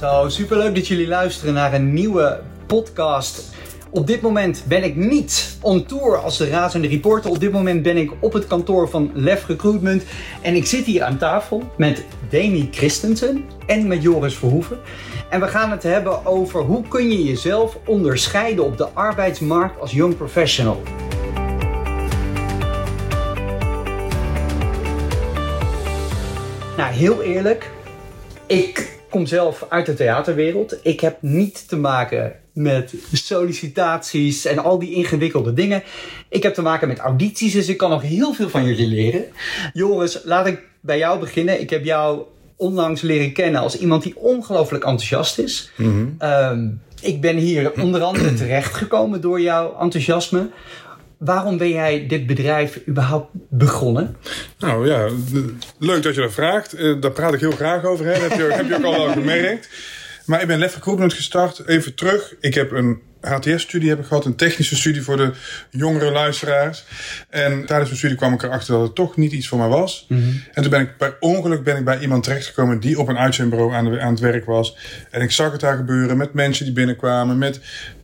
[0.00, 3.54] Zo, superleuk dat jullie luisteren naar een nieuwe podcast.
[3.90, 7.30] Op dit moment ben ik niet on tour als de razende reporter.
[7.30, 10.02] Op dit moment ben ik op het kantoor van Lef Recruitment.
[10.42, 14.78] En ik zit hier aan tafel met Demi Christensen en met Joris Verhoeven.
[15.30, 19.92] En we gaan het hebben over hoe kun je jezelf onderscheiden op de arbeidsmarkt als
[19.92, 20.82] young professional.
[26.76, 27.70] Nou, heel eerlijk.
[28.46, 30.76] Ik kom zelf uit de theaterwereld.
[30.82, 35.82] Ik heb niet te maken met sollicitaties en al die ingewikkelde dingen.
[36.28, 39.24] Ik heb te maken met audities, dus ik kan nog heel veel van jullie leren.
[39.72, 41.60] Joris, laat ik bij jou beginnen.
[41.60, 42.22] Ik heb jou
[42.56, 45.70] onlangs leren kennen als iemand die ongelooflijk enthousiast is.
[46.18, 46.68] Ehm,
[47.00, 50.50] ik ben hier onder andere terechtgekomen door jouw enthousiasme.
[51.20, 54.16] Waarom ben jij dit bedrijf überhaupt begonnen?
[54.58, 55.08] Nou ja,
[55.78, 56.78] leuk dat je dat vraagt.
[56.78, 58.06] Uh, daar praat ik heel graag over.
[58.06, 58.12] Hè.
[58.12, 59.68] Dat heb je, heb je ook al wel gemerkt.
[60.24, 61.66] Maar ik ben Lef Recruitment gestart.
[61.66, 62.34] Even terug.
[62.40, 65.32] Ik heb een HTS-studie heb ik gehad, een technische studie voor de
[65.70, 66.84] jongere luisteraars.
[67.28, 70.06] En tijdens mijn studie kwam ik erachter dat het toch niet iets voor mij was.
[70.08, 70.22] Mhm.
[70.52, 73.74] En toen ben ik per ongeluk ben ik bij iemand terechtgekomen die op een uitzendbureau
[73.74, 74.76] aan, de, aan het werk was.
[75.10, 77.60] En ik zag het daar gebeuren met mensen die binnenkwamen, met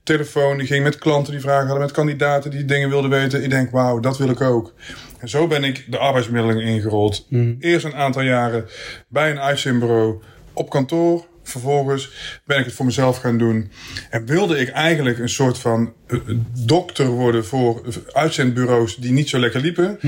[0.06, 3.42] telefoon die ging, met klanten die vragen hadden, met kandidaten die dingen wilden weten.
[3.42, 4.72] Ik denk, wauw, dat wil ik ook.
[5.18, 7.26] En zo ben ik de arbeidsmiddeling ingerold.
[7.60, 8.64] Eerst een aantal jaren
[9.08, 11.26] bij een uitzendbureau op kantoor.
[11.42, 12.10] Vervolgens
[12.44, 13.70] ben ik het voor mezelf gaan doen.
[14.10, 16.20] En wilde ik eigenlijk een soort van uh,
[16.64, 19.98] dokter worden voor uitzendbureaus die niet zo lekker liepen.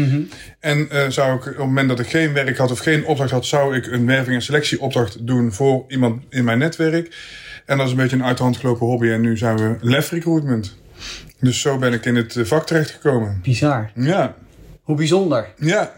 [0.61, 3.31] En uh, zou ik op het moment dat ik geen werk had of geen opdracht
[3.31, 7.15] had, zou ik een werving- en selectieopdracht doen voor iemand in mijn netwerk.
[7.69, 9.09] En dat is een beetje een uit de hand gelopen hobby.
[9.09, 10.77] En nu zijn we Lef Recruitment.
[11.41, 13.41] Dus zo ben ik in het vak terechtgekomen.
[13.43, 13.91] Bizar.
[13.95, 14.35] Ja.
[14.83, 15.47] Hoe bijzonder.
[15.59, 15.93] Ja.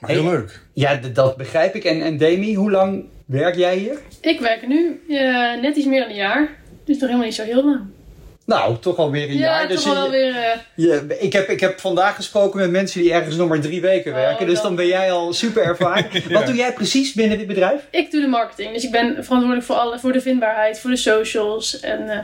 [0.00, 0.32] Maar heel Hey.
[0.32, 0.60] leuk.
[0.72, 1.84] Ja, dat begrijp ik.
[1.84, 3.98] En, en Demi, hoe lang werk jij hier?
[4.20, 6.48] Ik werk nu eh, net iets meer dan een jaar.
[6.84, 7.80] Dus nog helemaal niet zo heel lang.
[8.46, 9.60] Nou, toch alweer een ja, jaar.
[9.60, 10.34] toch Dus wel je- alweer...
[10.36, 13.80] eh, je- ik, heb, ik heb vandaag gesproken met mensen die ergens nog maar drie
[13.80, 14.46] weken Oh, werken.
[14.46, 16.06] Dus dan- ben jij al super ervaren.
[16.32, 17.80] Wat doe jij precies binnen dit bedrijf?
[17.90, 18.72] ik doe de marketing.
[18.72, 21.80] Dus ik ben verantwoordelijk voor, alle, voor de vindbaarheid, voor de socials.
[21.80, 22.18] En eh,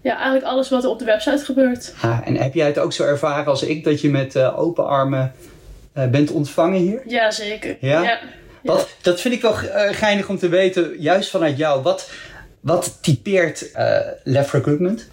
[0.00, 1.94] ja, eigenlijk alles wat er op de website gebeurt.
[2.00, 4.86] Ah, en heb jij het ook zo ervaren als ik, dat je met eh, open
[4.86, 5.32] armen
[6.10, 7.02] bent ontvangen hier?
[7.06, 7.76] Ja, zeker.
[7.80, 8.02] Ja?
[8.02, 8.18] ja.
[8.62, 9.54] Wat, dat vind ik wel
[9.90, 11.82] geinig om te weten, juist vanuit jou.
[11.82, 12.10] Wat,
[12.60, 13.70] wat typeert
[14.24, 15.08] Left Recruitment?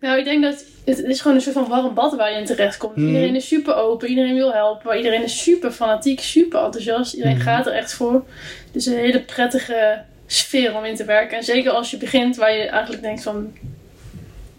[0.00, 2.44] Nou, ik denk dat het is gewoon een soort van warm bad waar je in
[2.44, 2.96] terecht komt.
[2.96, 3.06] Mhm.
[3.06, 7.12] Iedereen is super open, iedereen wil helpen, iedereen is super fanatiek, super enthousiast.
[7.14, 7.44] Iedereen Mhm.
[7.44, 8.24] gaat er echt voor.
[8.72, 11.36] Dus een hele prettige sfeer om in te werken.
[11.36, 13.52] En zeker als je begint waar je eigenlijk denkt van,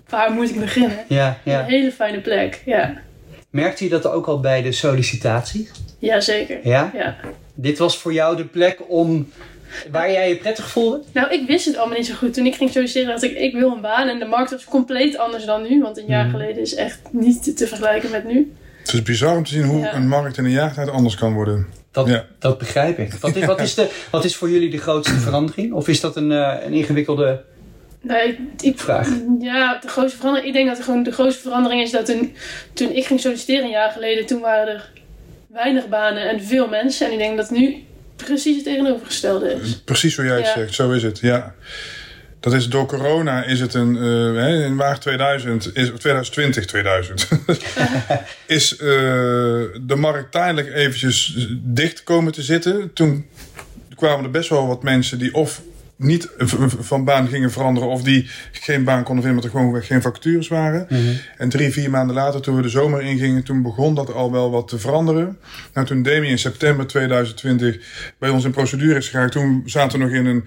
[0.09, 0.97] waar moet ik beginnen?
[1.07, 1.63] Ja, Een ja.
[1.65, 2.93] hele fijne plek, ja.
[3.49, 5.69] Merkte je dat ook al bij de sollicitatie?
[5.99, 6.59] Ja, zeker.
[6.63, 6.91] Ja?
[6.93, 7.15] Ja.
[7.53, 9.31] Dit was voor jou de plek om,
[9.91, 11.01] waar jij je prettig voelde?
[11.13, 12.33] Nou, ik wist het allemaal niet zo goed.
[12.33, 14.07] Toen ik ging solliciteren dacht ik, ik wil een baan.
[14.07, 15.81] En de markt was compleet anders dan nu.
[15.81, 16.31] Want een jaar Mhm.
[16.35, 18.53] geleden is echt niet te- vergelijken met nu.
[18.79, 19.93] Het is bizar om te zien hoe Ja.
[19.95, 21.67] een markt in een jaar tijd anders kan worden.
[21.91, 22.25] Dat, Ja.
[22.39, 23.13] dat begrijp ik.
[23.13, 25.73] Wat is, wat, is de, wat is voor jullie de grootste verandering?
[25.73, 27.41] Of is dat een, eh, een ingewikkelde
[28.01, 29.09] Nee, ik, ik- vraag?
[29.39, 30.47] Ja, de grootste verandering.
[30.49, 32.35] Ik denk dat er gewoon de grootste verandering is dat toen,
[32.73, 34.91] toen ik ging solliciteren een jaar geleden, toen waren er
[35.47, 37.05] weinig banen en veel mensen.
[37.07, 37.75] En ik denk dat nu
[38.15, 39.81] precies het tegenovergestelde is.
[39.85, 40.53] Precies zoals jij het Ja.
[40.53, 41.55] zegt, zo is het, ja.
[42.39, 47.27] Dat is door corona is het een, eh, in maart 2000, is, of 2020, 2000,
[48.45, 48.87] is eh,
[49.81, 52.93] de markt tijdelijk eventjes dicht komen te zitten.
[52.93, 53.25] Toen
[53.95, 55.61] kwamen er best wel wat mensen die of
[55.95, 56.29] niet
[56.79, 60.47] van baan gingen veranderen of die geen baan konden vinden omdat er gewoon geen vacatures
[60.47, 60.87] waren.
[61.37, 64.51] En drie, vier maanden later, toen we de zomer ingingen, toen begon dat al wel
[64.51, 65.37] wat te veranderen.
[65.73, 67.79] Nou, toen Demi in september 2020
[68.19, 70.45] bij ons in procedure is gegaan, toen zaten we nog in een,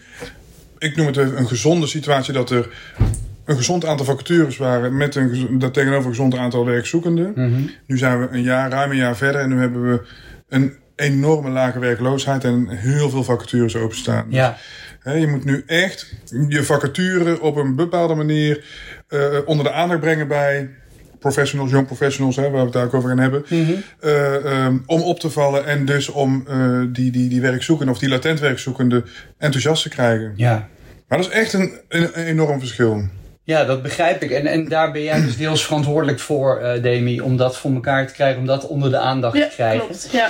[0.78, 2.68] ik noem het even een gezonde situatie, dat er
[3.44, 7.32] een gezond aantal vacatures waren met een, dat tegenover een gezond aantal werkzoekenden.
[7.86, 10.00] Nu zijn we een jaar, ruim een jaar verder en nu hebben we
[10.48, 14.26] een enorme lage werkloosheid en heel veel vacatures openstaan.
[14.28, 14.56] Ja.
[15.00, 16.12] Hè, je moet nu echt
[16.48, 18.64] je vacature op een bepaalde manier
[19.08, 20.70] eh, onder de aandacht brengen bij
[21.18, 23.44] professionals, young professionals, hè, waar we het daar ook over gaan hebben.
[24.00, 28.00] Eh, ehm, om op te vallen en dus om eh, die, die, die werkzoekenden of
[28.00, 29.04] die latent werkzoekenden
[29.38, 30.32] enthousiast te krijgen.
[30.36, 30.68] Ja.
[31.08, 33.02] Maar dat is echt een, een, een enorm verschil.
[33.42, 34.30] Ja, dat begrijp ik.
[34.30, 38.06] En, en daar ben jij dus deels verantwoordelijk voor, eh, Demi, om dat voor elkaar
[38.06, 39.86] te krijgen, om dat onder de aandacht Ja, te krijgen.
[39.86, 40.08] klopt.
[40.12, 40.28] Ja.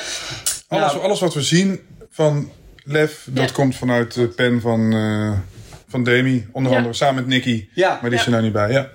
[0.68, 0.98] Alles, Ja.
[0.98, 1.80] alles wat we zien
[2.10, 2.50] van
[2.84, 5.32] Lef, dat komt vanuit de pen van, eh,
[5.88, 6.46] van Demi.
[6.52, 7.68] Onder andere samen met Nicky.
[7.74, 7.98] Ja.
[8.00, 8.70] Maar die is er nou niet bij.
[8.72, 8.88] Ja.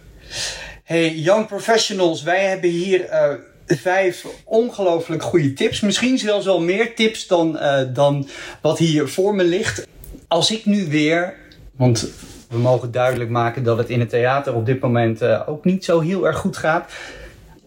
[0.84, 3.34] Hey, Young Professionals, wij hebben hier eh,
[3.66, 5.80] vijf ongelooflijk goede tips.
[5.80, 8.28] Misschien zelfs wel meer tips dan, eh, dan
[8.62, 9.88] wat hier voor me ligt.
[10.28, 11.34] Als ik nu weer
[11.76, 12.10] Want
[12.50, 15.86] we mogen duidelijk maken dat het in het theater op dit moment uh, ook niet
[15.86, 16.92] zo heel erg goed gaat.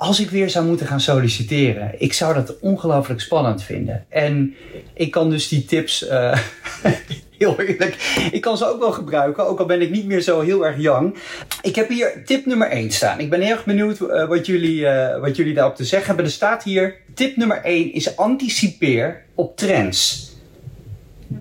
[0.04, 4.04] Als ik weer zou moeten gaan solliciteren, ik zou dat ongelooflijk spannend vinden.
[4.08, 4.54] En
[4.94, 6.38] ik kan dus die tips, uh,
[7.38, 10.40] heel eerlijk, ik kan ze ook wel gebruiken, ook al ben ik niet meer zo
[10.40, 11.14] heel erg jong.
[11.62, 13.20] Ik heb hier tip nummer 1 staan.
[13.20, 16.24] Ik ben heel erg benieuwd uh, wat, jullie, uh, wat jullie daarop te zeggen hebben.
[16.24, 20.32] Er staat hier, tip nummer 1 is anticipeer op trends.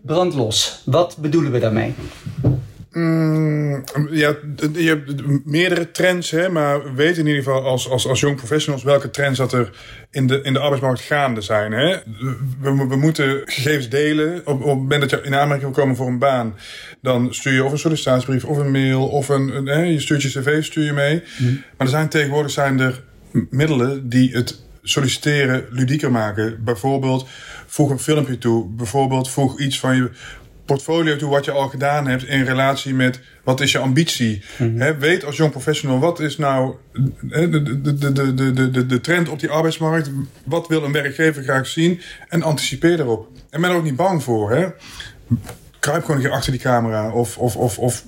[0.02, 1.94] Brandlos, wat bedoelen we daarmee?
[2.94, 4.36] Mm, ja,
[4.74, 8.36] je hebt meerdere trends, hè, maar we weten in ieder geval als, als, als jong
[8.36, 9.70] professionals welke trends dat er
[10.12, 11.72] in de, in de arbeidsmarkt gaande zijn.
[11.72, 11.98] Hè.
[12.62, 14.42] We, we moeten gegevens delen.
[14.46, 16.56] Op, op het moment dat je in aanmerking wil komen voor een baan,
[17.02, 20.22] dan stuur je of een sollicitatiebrief of een mail of een, een hè, je stuurt
[20.22, 21.24] je cv stuur je mee.
[21.78, 23.04] Maar er zijn tegenwoordig zijn er
[23.50, 26.64] middelen die het solliciteren ludieker maken.
[26.64, 27.28] Bijvoorbeeld
[27.68, 28.70] voeg een filmpje toe.
[28.70, 30.10] Bijvoorbeeld voeg iets van je
[30.74, 34.44] portfolio toe wat je al gedaan hebt in relatie met wat is je ambitie.
[34.58, 39.02] Mm weet als jong professional wat is nou de, de, de, de, de, de, de
[39.02, 40.12] trend op die arbeidsmarkt.
[40.46, 43.28] Wat wil een werkgever graag zien en anticipeer daarop.
[43.50, 44.52] En ben er ook niet bang voor.
[44.52, 44.68] Hè?
[45.80, 48.06] Kruip gewoon een keer achter die camera of, of, of, of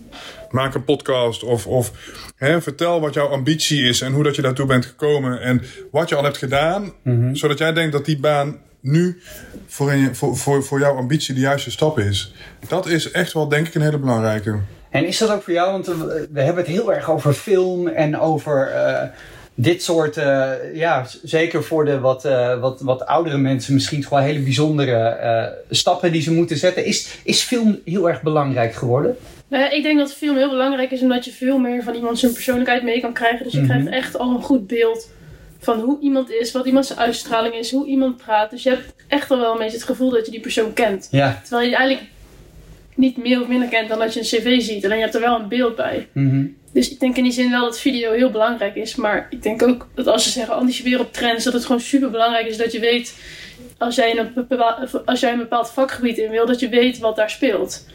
[0.51, 1.91] maak een podcast of, of
[2.35, 6.09] hè, vertel wat jouw ambitie is en hoe dat je daartoe bent gekomen en wat
[6.09, 6.93] je al hebt gedaan,
[7.33, 9.21] zodat jij denkt dat die baan nu
[9.65, 12.33] voor, een, voor, voor, voor jouw ambitie de juiste stap is.
[12.67, 14.59] Dat is echt wel, denk ik, een hele belangrijke.
[14.89, 15.71] En is dat ook voor jou?
[15.71, 15.85] Want
[16.31, 19.01] we hebben het heel erg over film en over uh,
[19.53, 24.23] dit soort, uh, ja, zeker voor de wat, uh, wat, wat oudere mensen misschien gewoon
[24.23, 26.85] hele bijzondere stappen die ze moeten zetten.
[26.85, 29.17] Is, is film heel erg belangrijk geworden?
[29.47, 32.19] Nou ja, ik denk dat film heel belangrijk is omdat je veel meer van iemand
[32.19, 33.43] zijn persoonlijkheid mee kan krijgen.
[33.43, 33.81] Dus je mm -hmm.
[33.81, 35.09] krijgt echt al een goed beeld
[35.65, 38.49] van hoe iemand is, wat iemand zijn uitstraling is, hoe iemand praat.
[38.49, 41.07] Dus je hebt echt al wel een beetje het gevoel dat je die persoon kent.
[41.11, 41.41] Ja.
[41.43, 42.09] Terwijl je eigenlijk
[42.95, 44.85] niet meer of minder kent dan dat je een cv ziet.
[44.85, 46.07] Alleen je hebt er wel een beeld bij.
[46.11, 46.55] Mm -hmm.
[46.71, 48.95] Dus ik denk in die zin wel dat video heel belangrijk is.
[48.95, 52.11] Maar ik denk ook dat als ze zeggen anticiperen op trends, dat het gewoon super
[52.11, 53.15] belangrijk is dat je weet,
[53.77, 56.97] als jij, in een bepaald, als jij een bepaald vakgebied in wil, dat je weet
[56.97, 57.85] wat daar speelt.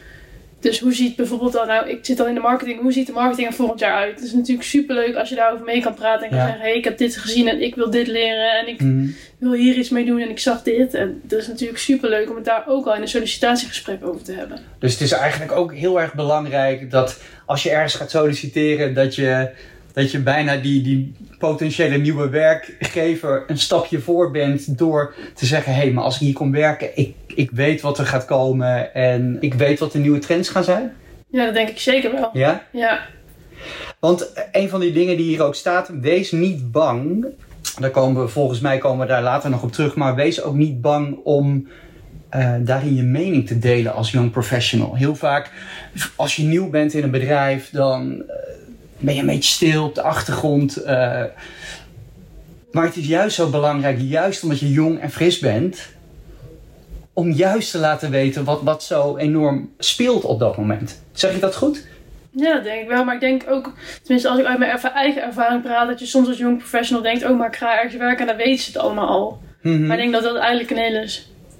[0.61, 3.11] Dus hoe ziet bijvoorbeeld dan, nou, ik zit dan in de marketing, hoe ziet de
[3.13, 4.15] marketing er volgend jaar uit?
[4.15, 6.43] Het is natuurlijk superleuk als je daarover mee kan praten en kan Ja.
[6.45, 9.07] zeggen: hé, hey, ik heb dit gezien en ik wil dit leren en ik Mhm.
[9.37, 10.93] wil hier iets mee doen en ik zag dit.
[10.93, 14.33] En dat is natuurlijk superleuk om het daar ook al in een sollicitatiegesprek over te
[14.33, 14.57] hebben.
[14.79, 19.15] Dus het is eigenlijk ook heel erg belangrijk dat als je ergens gaat solliciteren, dat
[19.15, 19.49] je,
[19.93, 25.73] dat je bijna die, die potentiële nieuwe werkgever een stapje voor bent door te zeggen:
[25.73, 28.93] hé, hey, maar als ik hier kom werken, ik, ik weet wat er gaat komen
[28.93, 30.93] en ik weet wat de nieuwe trends gaan zijn.
[31.27, 32.29] Ja, dat denk ik zeker wel.
[32.33, 32.67] Ja?
[32.71, 32.99] Ja,
[33.99, 37.25] Want een van die dingen die hier ook staat, wees niet bang.
[37.79, 39.95] Daar komen we, volgens mij komen we daar later nog op terug.
[39.95, 41.67] Maar wees ook niet bang om
[42.29, 44.95] eh, daarin je mening te delen als young professional.
[44.95, 45.51] Heel vaak,
[46.15, 48.35] als je nieuw bent in een bedrijf, dan eh,
[49.01, 50.77] ben je een beetje stil op de achtergrond.
[50.77, 51.23] eh.
[52.71, 55.89] maar het is juist zo belangrijk, juist omdat je jong en fris bent,
[57.13, 61.01] om juist te laten weten wat, wat zo enorm speelt op dat moment.
[61.11, 61.87] Zeg ik dat goed?
[62.35, 63.03] ja, dat denk ik wel.
[63.03, 66.05] Maar ik denk ook, tenminste als ik uit mijn erva- eigen ervaring praat, dat je
[66.05, 68.71] soms als jong professional denkt: oh, maar ik ga ergens werken en dan weten ze
[68.71, 69.41] het allemaal al.
[69.61, 69.85] Mhm.
[69.87, 71.09] Maar ik denk dat dat eigenlijk een hele,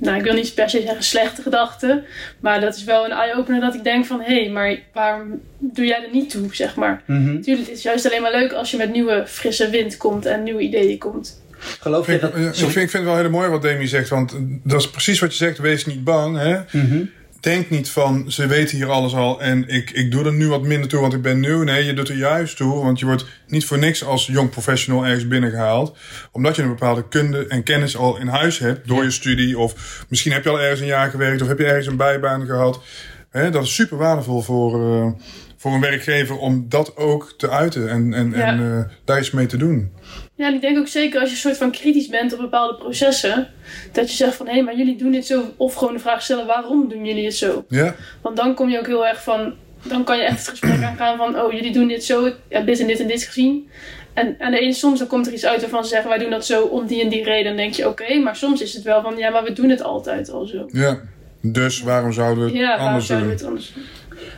[0.01, 2.03] nou ik wil niet per se zeggen slechte gedachte,
[2.39, 5.85] maar dat is wel een eye-opener dat ik denk van hé, hey, maar waarom doe
[5.85, 7.01] jij er niet toe, zeg maar.
[7.05, 7.33] Mhm.
[7.33, 10.43] Natuurlijk, het is juist alleen maar leuk als je met nieuwe frisse wind komt en
[10.43, 11.41] nieuwe ideeën komt.
[11.79, 12.29] Geloof je Ik, dat...
[12.29, 12.69] ik, vind, Sorry.
[12.69, 15.37] ik vind het wel heel mooi wat Demi zegt, want dat is precies wat je
[15.45, 15.57] zegt.
[15.57, 16.37] Wees niet bang.
[16.37, 16.59] Hè?
[16.71, 17.03] Mhm.
[17.41, 20.61] Denk niet van, ze weten hier alles al en ik, ik doe er nu wat
[20.61, 21.63] minder toe, want ik ben nieuw.
[21.63, 25.05] Nee, je doet er juist toe, want je wordt niet voor niks als jong professional
[25.05, 25.97] ergens binnengehaald.
[26.31, 29.57] Omdat je een bepaalde kunde en kennis al in huis hebt door je studie.
[29.57, 32.45] Of misschien heb je al ergens een jaar gewerkt of heb je ergens een bijbaan
[32.45, 32.81] gehad.
[33.29, 35.11] Hè, dat is super waardevol voor, eh,
[35.61, 38.45] voor een werkgever om dat ook te uiten en, en, Ja.
[38.45, 39.91] en eh, daar iets mee te doen.
[40.35, 42.75] Ja, en ik denk ook zeker als je een soort van kritisch bent op bepaalde
[42.77, 43.47] processen,
[43.91, 46.45] dat je zegt van hé, maar jullie doen dit zo, of gewoon de vraag stellen
[46.45, 47.65] waarom doen jullie het zo?
[47.67, 49.53] Ja, Want dan kom je ook heel erg van,
[49.83, 52.65] dan kan je echt het gesprek aangaan van, oh jullie doen dit zo, ik heb
[52.65, 53.69] dit en dit en dit gezien.
[54.13, 56.29] En aan de ene soms dan komt er iets uit waarvan ze zeggen wij doen
[56.29, 57.43] dat zo om die en die reden.
[57.45, 59.83] Dan denk je oké, maar soms is het wel van ja, maar we doen het
[59.83, 60.65] altijd al zo.
[60.71, 60.99] ja.
[61.43, 63.83] Dus waarom zouden we het Ja, waarom zouden we het anders doen?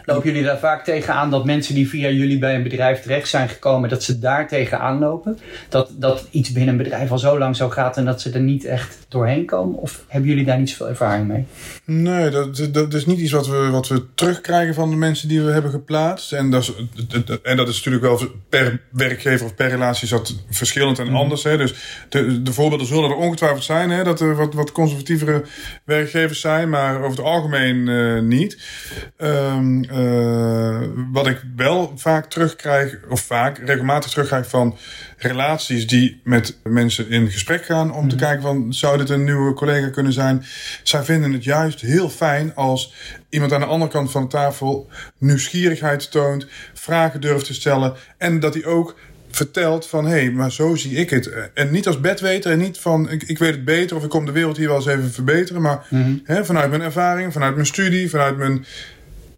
[0.06, 3.50] Lopen jullie daar vaak tegenaan dat mensen die via jullie bij een bedrijf terecht zijn
[3.50, 5.40] gekomen, dat ze daar tegenaan lopen?
[5.70, 8.40] Dat, dat iets binnen een bedrijf al zo lang zo gaat en dat ze er
[8.40, 9.80] niet echt doorheen komen?
[9.80, 11.46] Of hebben jullie daar niet zoveel ervaring mee?
[11.86, 15.42] Nee, dat, dat is niet iets wat we, wat we terugkrijgen van de mensen die
[15.42, 16.32] we hebben geplaatst.
[16.32, 16.74] En dat is,
[17.44, 21.44] en dat is natuurlijk wel per werkgever of per relatie is dat verschillend en anders.
[21.44, 21.58] Hè.
[21.58, 21.74] Dus
[22.10, 25.44] de, de voorbeelden zullen er ongetwijfeld zijn, hè, dat er wat, wat conservatievere
[25.84, 28.58] werkgevers zijn, maar over het algemeen eh, niet.
[29.82, 34.78] Eh, wat ik wel vaak terugkrijg, of vaak regelmatig terugkrijg van
[35.18, 39.54] relaties die met mensen in gesprek gaan om te kijken van zou dit een nieuwe
[39.54, 40.46] collega kunnen zijn.
[40.84, 42.94] Zij vinden het juist heel fijn als
[43.30, 48.40] iemand aan de andere kant van de tafel nieuwsgierigheid toont, vragen durft te stellen en
[48.40, 48.96] dat hij ook
[49.36, 51.52] vertelt van hé, hey, maar zo zie ik het.
[51.54, 54.26] En niet als bedweter en niet van ik, ik weet het beter of ik kom
[54.26, 55.88] de wereld hier wel eens even verbeteren, maar
[56.24, 58.66] hè, vanuit mijn ervaring, vanuit mijn studie, vanuit mijn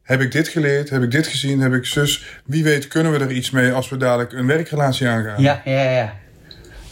[0.05, 0.89] heb ik dit geleerd?
[0.89, 1.59] Heb ik dit gezien?
[1.59, 2.25] Heb ik zus?
[2.45, 5.41] Wie weet kunnen we er iets mee als we dadelijk een werkrelatie aangaan?
[5.41, 6.13] Ja, ja, ja.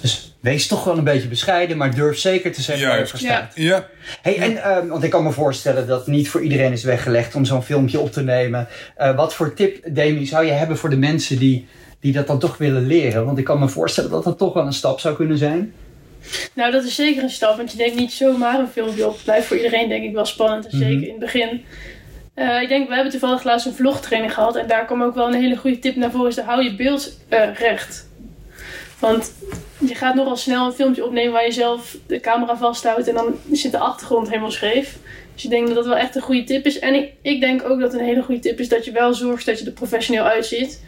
[0.01, 3.19] Dus wees toch wel een beetje bescheiden, maar durf zeker te zeggen waar je voor
[3.19, 3.51] staat.
[3.55, 3.87] Ja,
[4.21, 7.45] Hey, en, ehm, want ik kan me voorstellen dat niet voor iedereen is weggelegd om
[7.45, 8.67] zo'n filmpje op te nemen.
[8.95, 11.67] Eh, wat voor tip, Demi, zou je hebben voor de mensen die,
[11.99, 13.25] die dat dan toch willen leren?
[13.25, 15.73] Want ik kan me voorstellen dat dat toch wel een stap zou kunnen zijn.
[16.53, 19.17] Nou, dat is zeker een stap, want je neemt niet zomaar een filmpje op.
[19.23, 20.87] Blijft voor iedereen denk ik wel spannend, en Mhm.
[20.87, 21.63] zeker in het begin.
[22.33, 25.27] Eh, ik denk, we hebben toevallig laatst een vlogtraining gehad en daar kwam ook wel
[25.27, 28.07] een hele goede tip naar voren, is hou je beeld eh, recht.
[28.99, 29.33] Want
[29.77, 33.35] je gaat nogal snel een filmpje opnemen waar je zelf de camera vasthoudt en dan
[33.51, 34.97] zit de achtergrond helemaal scheef.
[35.33, 36.79] Dus ik denk dat dat wel echt een goede tip is.
[36.79, 39.45] En ik, ik denk ook dat een hele goede tip is dat je wel zorgt
[39.45, 40.81] dat je er professioneel uitziet.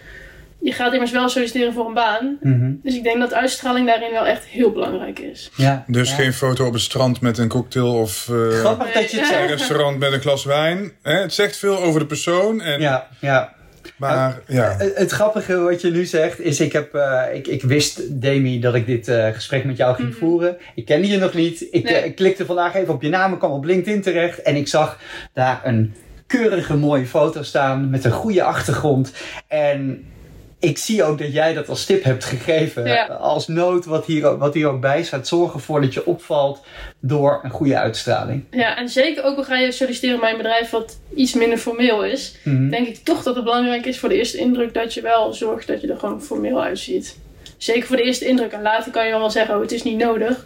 [0.65, 2.37] Je gaat immers wel solliciteren voor een baan.
[2.83, 5.51] Dus ik denk dat uitstraling daarin wel echt heel belangrijk is.
[5.55, 5.83] Ja.
[5.87, 6.15] dus ja.
[6.15, 9.47] geen foto op het strand met een cocktail of eh, Grappig dat je het een
[9.47, 10.91] restaurant met een glas wijn.
[11.01, 12.61] Hè, het zegt veel over de persoon.
[12.61, 13.53] En, Ja, ja.
[13.97, 17.61] Maar ja, Het, het grappige wat je nu zegt is, ik, heb, eh, ik, ik
[17.63, 20.17] wist, Demi, dat ik dit eh, gesprek met jou ging Mhm.
[20.17, 20.57] voeren.
[20.75, 21.67] Ik kende je nog niet.
[21.71, 21.93] Ik, Nee.
[21.95, 24.67] eh, ik klikte vandaag even op je naam, ik kwam op LinkedIn terecht en ik
[24.67, 24.99] zag
[25.33, 25.93] daar een
[26.27, 29.13] keurige mooie foto staan met een goede achtergrond.
[29.47, 30.05] En
[30.59, 32.85] ik zie ook dat jij dat als tip hebt gegeven.
[32.85, 33.05] Ja.
[33.05, 35.27] Als nood, wat hier, ook- wat hier ook bij staat.
[35.27, 36.59] Zorg ervoor dat je opvalt
[36.99, 38.43] door een goede uitstraling.
[38.51, 42.03] Ja, en zeker ook al ga je solliciteren bij een bedrijf wat iets minder formeel
[42.05, 42.69] is, Mhm.
[42.69, 45.67] denk ik toch dat het belangrijk is voor de eerste indruk dat je wel zorgt
[45.67, 47.17] dat je er gewoon formeel uitziet.
[47.57, 48.51] Zeker voor de eerste indruk.
[48.51, 50.45] En later kan je wel zeggen, oh, het is niet nodig.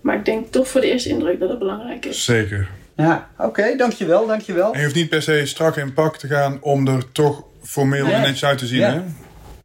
[0.00, 2.24] Maar ik denk toch voor de eerste indruk dat het belangrijk is.
[2.24, 2.68] zeker.
[2.96, 4.72] Ja, oké, dankjewel, dankjewel.
[4.72, 8.04] En je hoeft niet per se strak in pak te gaan om er toch formeel
[8.04, 8.14] Nee.
[8.14, 8.78] en netjes uit te zien.
[8.78, 8.92] Ja.
[8.92, 9.00] Hè?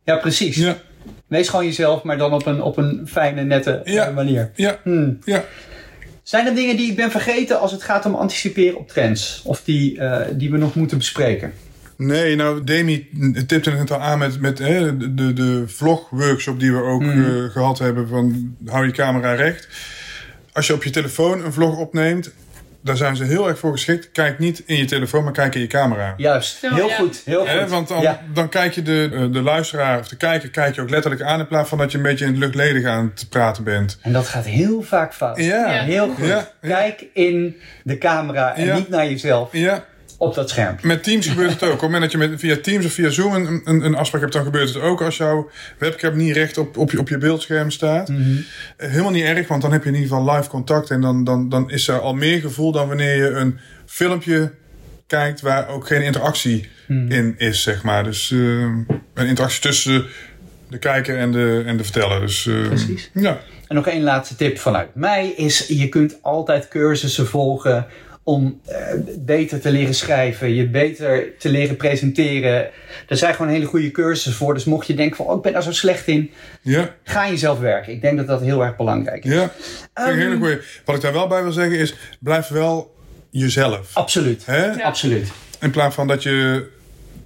[0.06, 0.56] Ja, precies.
[0.56, 0.78] Ja,
[1.28, 4.10] Wees gewoon jezelf, maar dan op een, op een fijne, nette eh, Ja.
[4.12, 4.52] manier.
[4.56, 5.18] ja, Hmm.
[5.26, 5.44] ja.
[6.24, 9.42] Zijn er dingen die ik ben vergeten als het gaat om anticiperen op trends?
[9.46, 11.54] Of die, eh, die we nog moeten bespreken?
[11.98, 13.10] Nee, nou, Demi
[13.48, 17.24] tipte het net al aan met, met hè, de, de, vlog-workshop die we ook Mhm.
[17.24, 19.68] eh, gehad hebben van hou je camera recht.
[20.54, 22.34] Als je op je telefoon een vlog opneemt,
[22.86, 24.12] daar zijn ze heel erg voor geschikt.
[24.12, 26.14] Kijk niet in je telefoon, maar kijk in je camera.
[26.18, 26.96] Juist, Zo, heel ja.
[26.96, 27.22] goed.
[27.26, 27.70] Heel goed.
[27.70, 28.22] want dan, Ja.
[28.34, 31.40] dan kijk je de, eh, de luisteraar of de kijker kijk je ook letterlijk aan
[31.40, 33.98] in plaats van dat je een beetje in het luchtledig aan het praten bent.
[34.02, 35.38] En dat gaat heel vaak fout.
[35.38, 35.84] Ja, Ja.
[35.84, 36.52] Heel goed.
[36.62, 38.76] Kijk in de camera en Ja.
[38.76, 39.84] niet naar jezelf ja.
[40.18, 40.88] Op dat schermpje.
[40.88, 41.68] Met Teams gebeurt het ook.
[41.74, 44.22] Op het moment dat je met, via Teams of via Zoom een, een, een afspraak
[44.22, 47.18] hebt, dan gebeurt het ook als jouw webcam niet recht op, op, je, op je
[47.18, 48.10] beeldscherm staat.
[48.10, 48.16] Eh,
[48.90, 51.50] Helemaal niet erg, want dan heb je in ieder geval live contact en dan, dan,
[51.50, 54.52] dan is er al meer gevoel dan wanneer je een filmpje
[55.08, 57.12] kijkt waar ook geen interactie Mhm.
[57.12, 58.04] in is, zeg maar.
[58.04, 60.06] Dus eh, een interactie tussen
[60.70, 62.20] de kijker en de, en de verteller.
[62.20, 63.10] Dus, eh, Precies.
[63.14, 63.40] Ja.
[63.68, 67.86] En nog één laatste tip vanuit mij is: je kunt altijd cursussen volgen
[68.28, 68.78] om eh,
[69.20, 72.70] beter te leren schrijven, je beter te leren presenteren.
[73.08, 74.54] Er zijn gewoon hele goede cursussen voor.
[74.54, 77.30] Dus mocht je denken van, oh, ik ben daar zo slecht in, Ja, ga aan
[77.30, 77.94] jezelf werken.
[77.94, 79.32] Ik denk dat dat heel erg belangrijk is.
[79.34, 79.52] ja.
[79.94, 80.58] Hele Ehm, goeie.
[80.86, 82.96] Wat ik daar wel bij wil zeggen is, blijf wel
[83.30, 83.90] jezelf.
[83.94, 84.44] Absoluut.
[84.48, 84.76] Ja.
[84.82, 85.32] Absoluut.
[85.62, 86.68] In plaats van dat je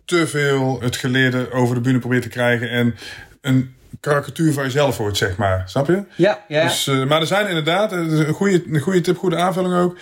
[0.05, 2.95] te veel het geleerde over de bühne probeert te krijgen en
[3.41, 5.63] een karikatuur van jezelf wordt, zeg maar.
[5.65, 6.03] Snap je?
[6.15, 6.63] Ja, ja.
[6.63, 9.97] Dus, eh, maar er zijn inderdaad, eh, een goede, een goede tip, goede aanvulling ook.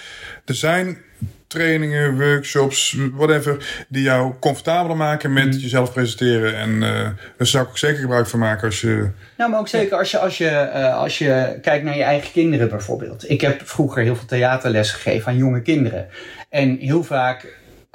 [0.46, 0.98] Er zijn
[1.48, 5.52] trainingen, workshops, whatever, die jou comfortabeler maken met Mm.
[5.52, 6.56] jezelf presenteren.
[6.56, 9.10] En eh daar zou ik ook zeker gebruik van maken als je.
[9.38, 12.70] Nou, maar ook zeker als je, als, je, als je kijkt naar je eigen kinderen
[12.70, 13.30] bijvoorbeeld.
[13.30, 16.08] Ik heb vroeger heel veel theaterles gegeven aan jonge kinderen.
[16.50, 17.46] En heel vaak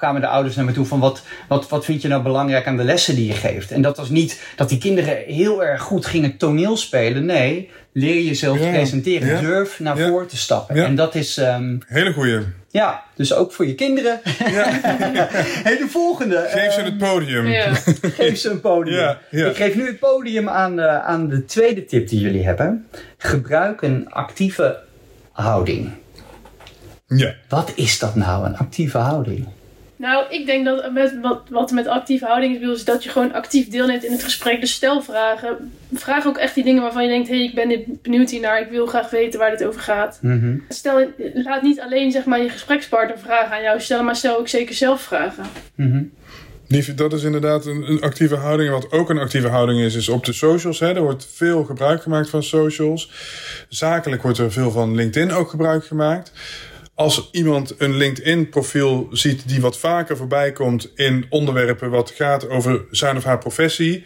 [0.02, 2.76] kwamen de ouders naar me toe van wat, wat, wat vind je nou belangrijk aan
[2.76, 3.70] de lessen die je geeft.
[3.70, 7.24] En dat was niet dat die kinderen heel erg goed gingen toneel spelen.
[7.24, 9.28] Nee, leer jezelf te presenteren.
[9.28, 10.76] ja, Durf naar ja, voren te stappen.
[10.76, 10.84] ja.
[10.84, 12.38] En dat is, ehm, Hele goeie.
[12.70, 14.20] ja, dus ook voor je kinderen.
[14.38, 14.64] Ja,
[15.66, 16.46] hey, de volgende.
[16.48, 17.46] geef ze ehm, het podium.
[17.46, 17.72] Ja.
[18.18, 19.16] Geef ze een podium.
[19.30, 19.48] Ja.
[19.48, 22.86] Ik geef nu het podium aan de, aan de tweede tip die jullie hebben.
[23.16, 24.78] Gebruik een actieve
[25.32, 25.90] houding.
[27.06, 27.34] Ja.
[27.48, 29.46] Wat is dat nou, een actieve houding?
[30.02, 33.32] Nou, ik denk dat met, wat, wat met actieve houding wil, is dat je gewoon
[33.32, 34.60] actief deelneemt in het gesprek.
[34.60, 35.72] Dus stel vragen.
[35.92, 38.60] Vraag ook echt die dingen waarvan je denkt: hé, hey, ik ben dit benieuwd hiernaar,
[38.60, 40.18] ik wil graag weten waar dit over gaat.
[40.22, 40.56] Mhm.
[40.68, 44.48] Stel, laat niet alleen zeg maar, je gesprekspartner vragen aan jou stellen, maar stel ook
[44.48, 45.44] zeker zelf vragen.
[46.66, 48.70] Die, dat is inderdaad een, een, actieve houding.
[48.70, 50.80] Wat ook een actieve houding is, is op de socials.
[50.80, 50.94] Hè.
[50.94, 53.10] Er wordt veel gebruik gemaakt van socials.
[53.68, 56.32] Zakelijk wordt er veel van LinkedIn ook gebruik gemaakt.
[56.94, 62.84] Als iemand een LinkedIn-profiel ziet die wat vaker voorbij komt in onderwerpen wat gaat over
[62.90, 64.04] zijn of haar professie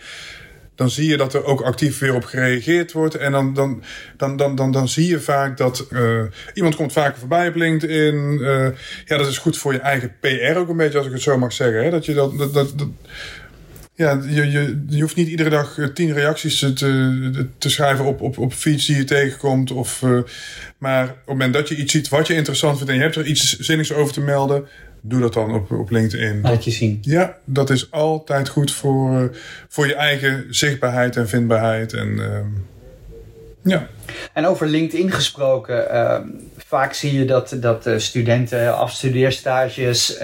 [0.76, 3.14] dan zie je dat er ook actief weer op gereageerd wordt.
[3.14, 3.82] En dan, dan,
[4.16, 6.22] dan, dan, dan, dan zie je vaak dat uh,
[6.54, 8.14] iemand komt vaker voorbij op LinkedIn.
[8.14, 8.68] Uh,
[9.04, 11.38] ja, dat is goed voor je eigen PR ook een beetje, als ik het zo
[11.38, 11.84] mag zeggen.
[11.84, 11.90] Hè?
[11.90, 12.74] Dat je dat, dat
[13.96, 18.04] ja, je, je, je hoeft niet iedere dag eh, tien reacties te, te, te schrijven
[18.04, 19.70] op, op, op feeds die je tegenkomt.
[19.70, 20.20] Of, uh,
[20.78, 23.16] maar op het moment dat je iets ziet wat je interessant vindt en je hebt
[23.16, 24.66] er iets zinnigs over te melden,
[25.00, 26.40] doe dat dan op, op LinkedIn.
[26.42, 26.98] Laat je zien.
[27.00, 29.28] Ja, dat is altijd goed voor, uh,
[29.68, 31.92] voor je eigen zichtbaarheid en vindbaarheid.
[31.92, 32.38] En, uh,
[33.62, 33.88] ja.
[34.32, 36.18] En over LinkedIn gesproken, uh,
[36.66, 40.18] vaak zie je dat, dat studenten afstudeerstages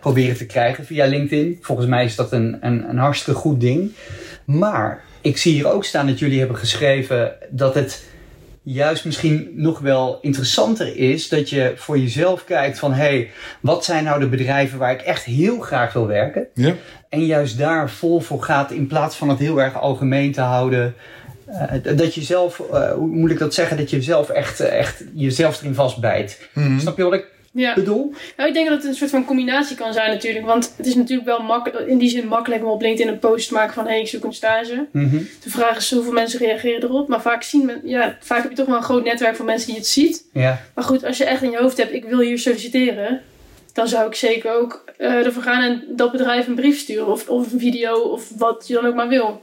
[0.00, 1.58] proberen te krijgen via LinkedIn.
[1.60, 3.92] Volgens mij is dat een, een, een hartstikke goed ding.
[4.44, 8.04] Maar ik zie hier ook staan dat jullie hebben geschreven dat het
[8.62, 13.84] juist misschien nog wel interessanter is dat je voor jezelf kijkt van hé, hey, wat
[13.84, 16.46] zijn nou de bedrijven waar ik echt heel graag wil werken?
[16.54, 16.74] Ja.
[17.08, 20.94] En juist daar vol voor gaat in plaats van het heel erg algemeen te houden.
[21.48, 24.78] Uh, dat je zelf, uh, hoe moet ik dat zeggen, dat je zelf echt, uh,
[24.78, 26.48] echt jezelf erin vastbijt.
[26.52, 26.80] Mm-hmm.
[26.80, 27.74] Snap je wat ik ja.
[27.74, 28.14] bedoel?
[28.36, 30.46] Nou, ik denk dat het een soort van combinatie kan zijn natuurlijk.
[30.46, 33.48] Want het is natuurlijk wel makkelijk, in die zin makkelijk om op LinkedIn een post
[33.48, 34.86] te maken van hé, hey, ik zoek een stage.
[34.92, 35.28] Mm-hmm.
[35.42, 37.08] De vraag is hoeveel mensen reageren erop.
[37.08, 39.68] Maar vaak, zien men, ja, vaak heb je toch wel een groot netwerk van mensen
[39.68, 40.24] die het ziet.
[40.32, 40.60] Ja.
[40.74, 43.20] Maar goed, als je echt in je hoofd hebt, ik wil hier solliciteren.
[43.72, 47.06] Dan zou ik zeker ook uh, ervoor gaan en dat bedrijf een brief sturen.
[47.06, 49.42] Of, of een video of wat je dan ook maar wil.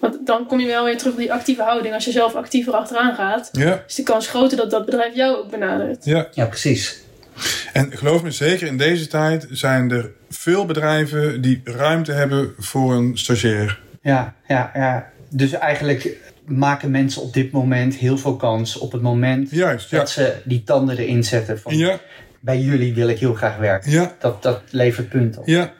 [0.00, 1.94] Want dan kom je wel weer terug op die actieve houding.
[1.94, 3.82] Als je zelf actiever achteraan gaat, Ja.
[3.86, 6.04] is de kans groter dat dat bedrijf jou ook benadert.
[6.04, 6.28] Ja.
[6.32, 7.02] Ja, precies.
[7.72, 12.94] En geloof me, zeker in deze tijd zijn er veel bedrijven die ruimte hebben voor
[12.94, 13.80] een stagiair.
[14.02, 15.10] Ja, ja, ja.
[15.28, 19.98] Dus eigenlijk maken mensen op dit moment heel veel kans op het moment Juist, ja.
[19.98, 21.98] dat ze die tanden erin zetten van Ja,
[22.40, 23.90] bij jullie wil ik heel graag werken.
[23.90, 25.46] ja, Dat, dat levert punten op.
[25.46, 25.72] ja.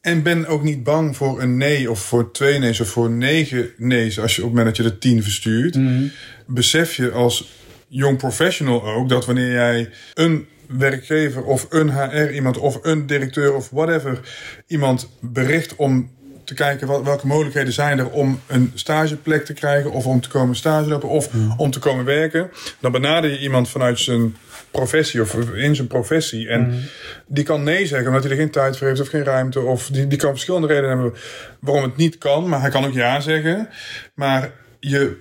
[0.00, 3.70] En ben ook niet bang voor een nee of voor twee nee's of voor negen
[3.76, 5.74] nee's als je op het moment dat je er tien verstuurt.
[5.74, 6.04] Mhm.
[6.46, 7.50] Besef je als
[7.88, 13.54] jong professional ook dat wanneer jij een werkgever of een HR iemand of een directeur
[13.54, 14.20] of whatever
[14.66, 16.10] iemand bericht om
[16.44, 20.28] te kijken wat, welke mogelijkheden zijn er om een stageplek te krijgen of om te
[20.28, 22.50] komen stage lopen of om te komen werken.
[22.80, 24.36] Dan benader je iemand vanuit zijn
[24.70, 26.48] professie of in zijn professie.
[26.48, 26.82] En
[27.26, 29.60] die kan nee zeggen omdat hij er geen tijd voor heeft of geen ruimte.
[29.60, 31.14] Of die, die kan verschillende redenen hebben
[31.60, 32.48] waarom het niet kan.
[32.48, 33.68] Maar hij kan ook ja zeggen.
[34.14, 35.16] Maar je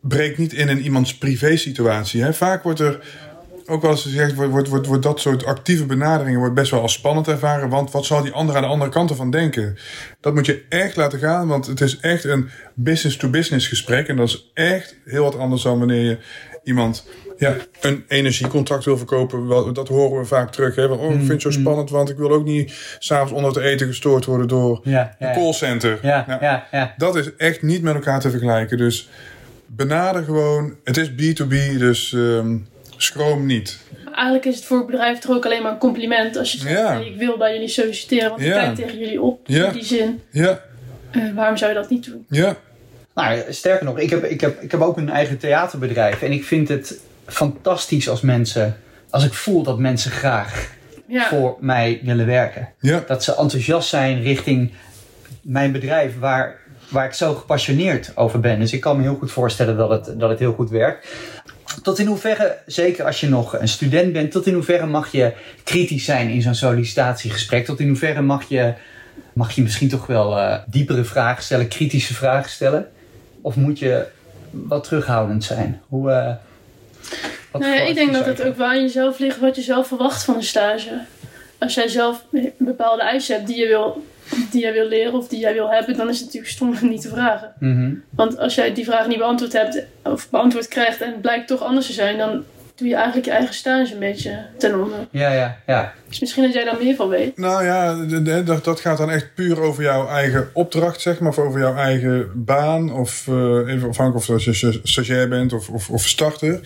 [0.00, 2.22] breekt niet in in iemands privé situatie.
[2.22, 2.34] Hè?
[2.34, 3.00] Vaak wordt er
[3.66, 6.80] ook wel eens gezegd, wordt, wordt, wordt, wordt dat soort actieve benaderingen wordt best wel
[6.80, 7.68] als spannend ervaren.
[7.68, 9.76] Want wat zal die ander aan de andere kant ervan denken?
[10.20, 14.08] Dat moet je echt laten gaan, want het is echt een business-to-business gesprek.
[14.08, 16.18] En dat is echt heel wat anders dan wanneer je
[16.64, 17.06] iemand
[17.38, 19.74] ja, een energiecontract wil verkopen.
[19.74, 20.76] Dat horen we vaak terug.
[20.76, 20.88] Hè?
[20.88, 23.62] Van, oh, ik vind het zo spannend, want ik wil ook niet s'avonds onder het
[23.62, 25.98] eten gestoord worden door Ja, ja, een callcenter.
[26.02, 26.94] ja, Nou, ja, ja.
[26.96, 28.78] Dat is echt niet met elkaar te vergelijken.
[28.78, 29.08] Dus
[29.66, 30.74] benader gewoon.
[30.84, 32.56] Het is B2B, dus ehm,
[32.96, 33.78] schroom niet.
[34.04, 36.58] Maar eigenlijk is het voor het bedrijf toch ook alleen maar een compliment als je
[36.58, 39.40] zegt: ik wil bij jullie solliciteren, want ik kijk tegen jullie op.
[39.46, 39.66] Ja.
[39.66, 40.64] In die zin, Ja,
[41.10, 42.26] Eh, waarom zou je dat niet doen?
[42.28, 42.56] ja,
[43.14, 46.22] Nou, sterker nog, ik heb, ik, heb, ik heb ook een eigen theaterbedrijf.
[46.22, 48.76] En ik vind het fantastisch als mensen,
[49.10, 50.72] als ik voel dat mensen graag
[51.06, 52.68] Ja, voor mij willen werken.
[52.80, 53.04] ja.
[53.06, 54.72] Dat ze enthousiast zijn richting
[55.42, 56.56] mijn bedrijf waar,
[56.88, 58.58] waar ik zo gepassioneerd over ben.
[58.58, 61.08] Dus ik kan me heel goed voorstellen dat het, dat het heel goed werkt.
[61.82, 65.32] Tot in hoeverre, zeker als je nog een student bent, tot in hoeverre mag je
[65.64, 67.64] kritisch zijn in zo'n sollicitatiegesprek?
[67.64, 68.74] Tot in hoeverre mag je,
[69.32, 72.86] mag je misschien toch wel eh, diepere vragen stellen, kritische vragen stellen?
[73.40, 74.06] Of moet je
[74.50, 75.80] wat terughoudend zijn?
[75.88, 76.34] Hoe, eh,
[77.50, 79.86] wat nou ja, ik denk dat het ook wel aan jezelf ligt wat je zelf
[79.86, 81.00] verwacht van een stage.
[81.58, 82.24] Als jij zelf
[82.56, 84.04] bepaalde eisen hebt die je wil,
[84.50, 86.88] die jij wil leren of die jij wil hebben, dan is het natuurlijk stom om
[86.88, 87.52] niet te vragen.
[87.58, 87.94] Mhm.
[88.10, 91.62] Want als jij die vraag niet beantwoord hebt of beantwoord krijgt en het blijkt toch
[91.62, 94.98] anders te zijn, dan doe je eigenlijk je eigen stage een beetje ten onder.
[95.10, 95.92] Ja, ja, ja.
[96.08, 97.38] Dus misschien dat jij daar meer van weet.
[97.38, 97.94] Nou ja,
[98.42, 101.30] dat, dat gaat dan echt puur over jouw eigen opdracht, zeg maar.
[101.30, 102.92] Of over jouw eigen baan.
[102.92, 103.34] Of eh,
[103.66, 106.60] even afhankelijk of je sta- stagiair bent of, of, of starter.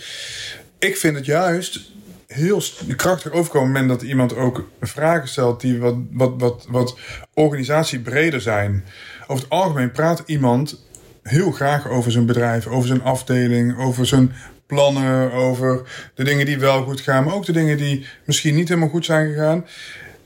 [0.79, 1.81] Ik vind het juist
[2.27, 2.63] heel
[2.97, 6.99] krachtig overkomen op het moment dat iemand ook vragen stelt die wat, wat, wat, wat
[7.35, 8.85] organisatiebreder zijn.
[9.27, 10.87] Over het algemeen praat iemand
[11.23, 14.33] heel graag over zijn bedrijf, over zijn afdeling, over zijn
[14.69, 15.83] plannen, over
[16.15, 19.05] de dingen die wel goed gaan, maar ook de dingen die misschien niet helemaal goed
[19.05, 19.67] zijn gegaan.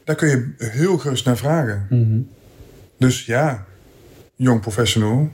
[0.04, 1.86] Daar kun je heel gerust naar vragen.
[1.90, 2.18] Mhm.
[2.98, 3.64] Dus ja,
[4.36, 5.30] jong professional,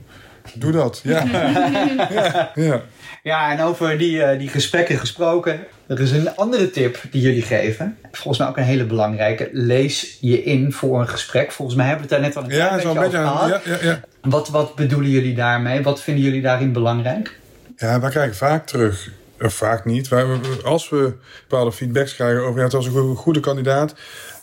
[0.53, 1.01] doe dat.
[1.03, 1.25] Ja,
[2.09, 2.81] ja, ja.
[3.23, 5.59] Ja, en over die, eh, die gesprekken gesproken.
[5.87, 7.97] Er is een andere tip die jullie geven.
[8.11, 9.49] Volgens mij ook een hele belangrijke.
[9.51, 11.51] Lees je in voor een gesprek.
[11.51, 13.17] Volgens mij hebben we het daar net al een Ja, beetje zo'n beetje.
[13.17, 13.61] over gehad.
[13.65, 13.99] Ja, ja, ja.
[14.21, 15.81] Wat, wat bedoelen jullie daarmee?
[15.81, 17.38] Wat vinden jullie daarin belangrijk?
[17.79, 19.09] Ja, wij krijgen vaak terug,
[19.41, 21.13] of vaak niet, wij- als we
[21.47, 23.95] bepaalde feedbacks krijgen over ja, het was een goede, goede kandidaat,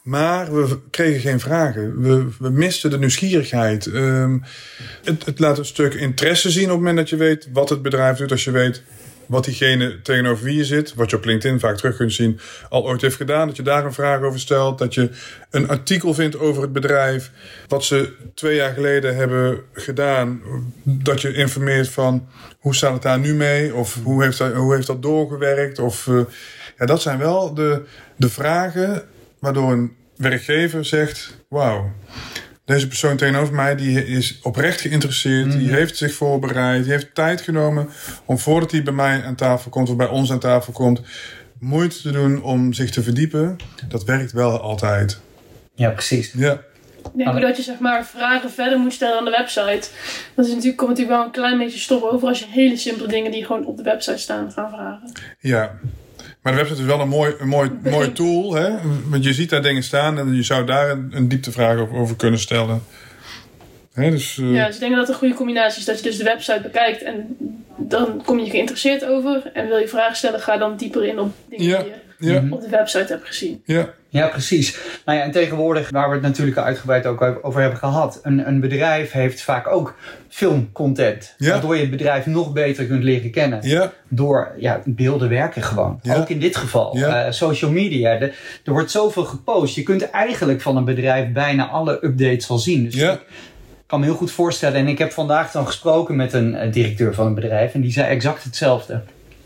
[0.02, 2.00] maar we kregen geen vragen.
[2.00, 3.86] We, we misten de nieuwsgierigheid.
[3.86, 4.38] Ehm,
[5.04, 7.82] het, het laat een stuk interesse zien op het moment dat je weet wat het
[7.82, 8.82] bedrijf doet, als je weet
[9.26, 12.84] wat diegene tegenover wie je zit, wat je op LinkedIn vaak terug kunt zien, al
[12.84, 13.46] ooit heeft gedaan.
[13.46, 14.78] Dat je daar een vraag over stelt.
[14.78, 15.10] Dat je
[15.50, 17.30] een artikel vindt over het bedrijf.
[17.68, 20.40] Wat ze twee jaar geleden hebben gedaan.
[20.82, 22.28] Dat je informeert van
[22.66, 23.74] hoe staat het daar nu mee?
[23.74, 25.78] Of hoe heeft dat, hoe heeft dat doorgewerkt?
[25.78, 26.20] Of, eh,
[26.78, 27.82] ja, dat zijn wel de,
[28.16, 29.02] de vragen
[29.38, 31.92] waardoor een werkgever zegt: Wauw.
[32.64, 35.52] Deze persoon tegenover mij die is oprecht geïnteresseerd.
[35.52, 36.82] Die heeft zich voorbereid.
[36.82, 37.88] Die heeft tijd genomen
[38.24, 41.00] om voordat hij bij mij aan tafel komt of bij ons aan tafel komt,
[41.58, 43.56] moeite te doen om zich te verdiepen.
[43.88, 45.20] Dat werkt wel altijd.
[45.74, 46.32] Ja, precies.
[46.32, 46.60] Ja,
[47.14, 49.88] denk ook dat je zeg maar vragen verder moet stellen aan de website.
[50.34, 53.08] Dat is natuurlijk, komt natuurlijk wel een klein beetje stop over als je hele simpele
[53.08, 55.12] dingen die gewoon op de website staan gaan vragen.
[55.40, 55.78] ja.
[56.42, 58.54] Maar de website is wel een mooi, een mooi, mooi tool.
[58.54, 58.70] Hè?
[59.08, 62.40] Want je ziet daar dingen staan en je zou daar een, een dieptevraag over, kunnen
[62.40, 62.82] stellen.
[63.92, 66.02] Hè, dus, eh, Ja, dus ik denk dat het een goede combinatie is dat je
[66.04, 67.36] dus de website bekijkt en
[67.76, 69.50] dan kom je geïnteresseerd over.
[69.52, 71.82] En wil je vragen stellen, ga dan dieper in op dingen Ja.
[71.82, 71.92] die
[72.28, 73.62] je ja, op de website hebt gezien.
[73.64, 74.78] ja, Ja, precies.
[75.04, 78.60] Nou ja, en tegenwoordig, waar we het natuurlijk uitgebreid ook over hebben gehad, een, een
[78.60, 79.94] bedrijf heeft vaak ook
[80.28, 81.34] filmcontent.
[81.38, 81.50] Ja.
[81.50, 83.58] Waardoor je het bedrijf nog beter kunt leren kennen.
[83.62, 85.98] ja, Door, ja, beelden werken gewoon.
[86.02, 86.16] Ja.
[86.16, 86.96] Ook in dit geval.
[86.96, 87.24] Ja.
[87.24, 88.16] Eh, social media.
[88.18, 88.32] De-
[88.64, 89.74] er wordt zoveel gepost.
[89.74, 92.84] Je kunt eigenlijk van een bedrijf bijna alle updates al zien.
[92.84, 93.20] Dus ja, ik
[93.86, 94.78] kan me heel goed voorstellen.
[94.80, 97.74] En ik heb vandaag dan gesproken met een directeur van een bedrijf.
[97.74, 99.00] En die zei exact hetzelfde.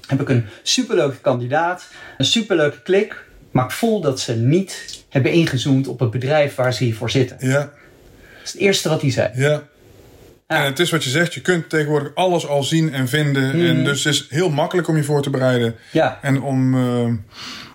[0.06, 1.86] Heb ik een superleuke kandidaat.
[2.18, 3.28] Een superleuke klik.
[3.50, 7.36] Maar ik voel dat ze niet hebben ingezoomd op het bedrijf waar ze hiervoor zitten.
[7.40, 7.70] ja, Dat
[8.44, 9.30] is het eerste wat hij zei.
[9.34, 9.62] ja.
[10.46, 13.56] En het is wat je zegt, je kunt tegenwoordig alles al zien en vinden.
[13.56, 13.66] Mhm.
[13.66, 15.74] En dus het is heel makkelijk om je voor te bereiden.
[15.92, 17.12] Ja, En om, eh,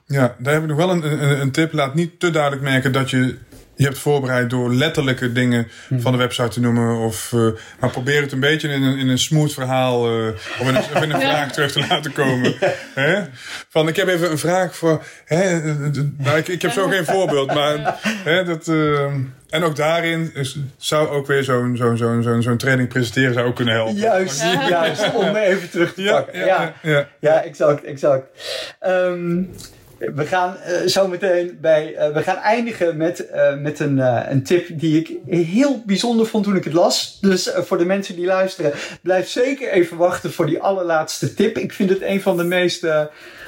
[0.05, 1.73] ja, daar heb ik nog wel een, een, een tip.
[1.73, 3.38] Laat niet te duidelijk merken dat je
[3.75, 6.97] je hebt voorbereid door letterlijke dingen van de website te noemen.
[6.97, 7.39] Of, eh,
[7.79, 10.27] maar probeer het een beetje in een, in een smooth verhaal eh,
[10.59, 12.53] of in een, of in een vraag terug te laten komen.
[12.93, 13.21] Hè?
[13.69, 15.03] Van, ik heb even een vraag voor.
[15.25, 15.75] Hè, eh,
[16.17, 18.67] nou, ik, ik heb zo geen voorbeeld, maar hè, dat.
[19.49, 23.47] en ook daarin is, zou ook weer zo'n zo'n zo'n zo'n zo'n training presenteren zou
[23.47, 23.95] ook kunnen helpen.
[23.95, 24.41] juist.
[24.69, 25.13] juist.
[25.13, 26.39] Om me even terug te Ja, pakken.
[26.39, 27.07] ja, ja, ja.
[27.19, 28.23] Ja, exact, exact.
[28.79, 29.43] Ehm,
[29.97, 31.95] we gaan eh, zo meteen bij.
[31.95, 33.97] eh, we gaan eindigen met, eh, met een,
[34.31, 37.17] een tip die ik heel bijzonder vond toen ik het las.
[37.21, 41.58] Dus voor de mensen die luisteren, blijf zeker even wachten voor die allerlaatste tip.
[41.58, 42.88] Ik vind het een van de meest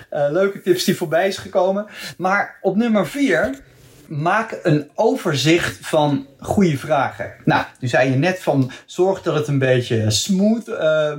[0.10, 1.86] leuke tips die voorbij is gekomen.
[2.18, 3.60] Maar op nummer 4
[4.08, 7.34] maak een overzicht van goede vragen.
[7.46, 10.66] Nou, nu zei je net van zorg dat het een beetje smooth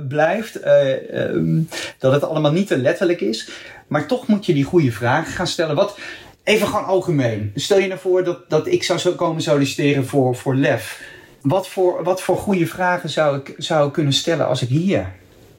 [0.07, 0.55] blijft.
[0.55, 1.61] eh, ehm,
[1.99, 3.49] dat het allemaal niet te letterlijk is.
[3.89, 5.75] Maar toch moet je die goede vragen gaan stellen.
[5.75, 5.97] Wat,
[6.43, 7.51] even gewoon algemeen.
[7.55, 11.01] Stel je nou voor dat, dat ik zou zo komen solliciteren voor, voor LEF.
[11.41, 15.11] Wat voor, wat voor goede vragen zou ik, zou ik kunnen stellen als ik hier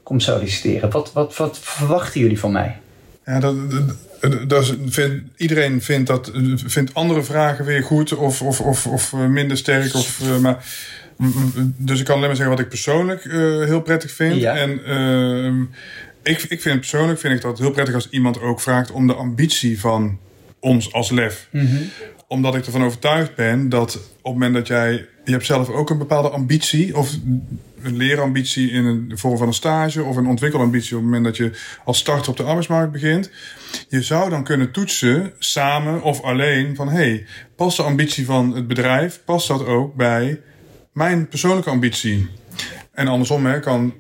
[0.02, 0.90] kom solliciteren?
[0.90, 2.76] Wat, wat, wat verwachten jullie van mij?
[3.26, 3.56] Ja, dat,
[4.48, 4.74] dat,
[5.36, 9.94] iedereen vindt, dat, vindt andere vragen weer goed of, of, of, of eh, minder sterk.
[9.94, 10.64] Of, eh, maar,
[11.76, 13.32] dus ik kan alleen maar zeggen wat ik persoonlijk eh,
[13.64, 14.40] heel prettig vind.
[14.40, 14.56] Ja.
[14.56, 15.62] En ehm,
[16.22, 19.14] ik, ik vind persoonlijk vind ik dat heel prettig als iemand ook vraagt om de
[19.14, 20.18] ambitie van
[20.61, 21.48] ons als lef.
[22.28, 25.09] Omdat ik ervan overtuigd ben dat op het moment dat jij...
[25.24, 27.16] Je hebt zelf ook een bepaalde ambitie of
[27.83, 30.02] een leerambitie in een vorm van een stage...
[30.02, 33.30] of een ontwikkelambitie op het moment dat je als starter op de arbeidsmarkt begint.
[33.88, 36.88] Je zou dan kunnen toetsen, samen of alleen, van...
[36.88, 40.40] hey, past de ambitie van het bedrijf, past dat ook bij
[40.92, 42.28] mijn persoonlijke ambitie?
[42.92, 43.94] En andersom hè, kan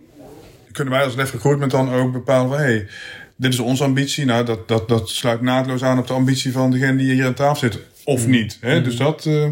[0.72, 2.58] kunnen wij als Lef Recruitment dan ook bepalen van...
[2.58, 2.86] hey,
[3.36, 4.24] dit is onze ambitie.
[4.24, 7.34] Nou, dat, dat, dat sluit naadloos aan op de ambitie van degene die hier aan
[7.34, 7.78] tafel zit.
[8.04, 8.58] Of niet.
[8.60, 8.82] Hè?
[8.82, 9.46] Dus, dat, eh,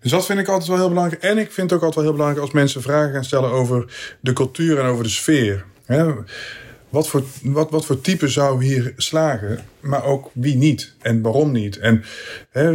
[0.00, 1.22] dus dat vind ik altijd wel heel belangrijk.
[1.22, 4.16] En ik vind het ook altijd wel heel belangrijk als mensen vragen gaan stellen over
[4.20, 5.64] de cultuur en over de sfeer.
[5.86, 6.12] Hè?
[6.88, 11.52] Wat voor, wat, wat voor type zou hier slagen, maar ook wie niet en waarom
[11.52, 11.78] niet.
[11.78, 12.04] En,
[12.50, 12.72] hè,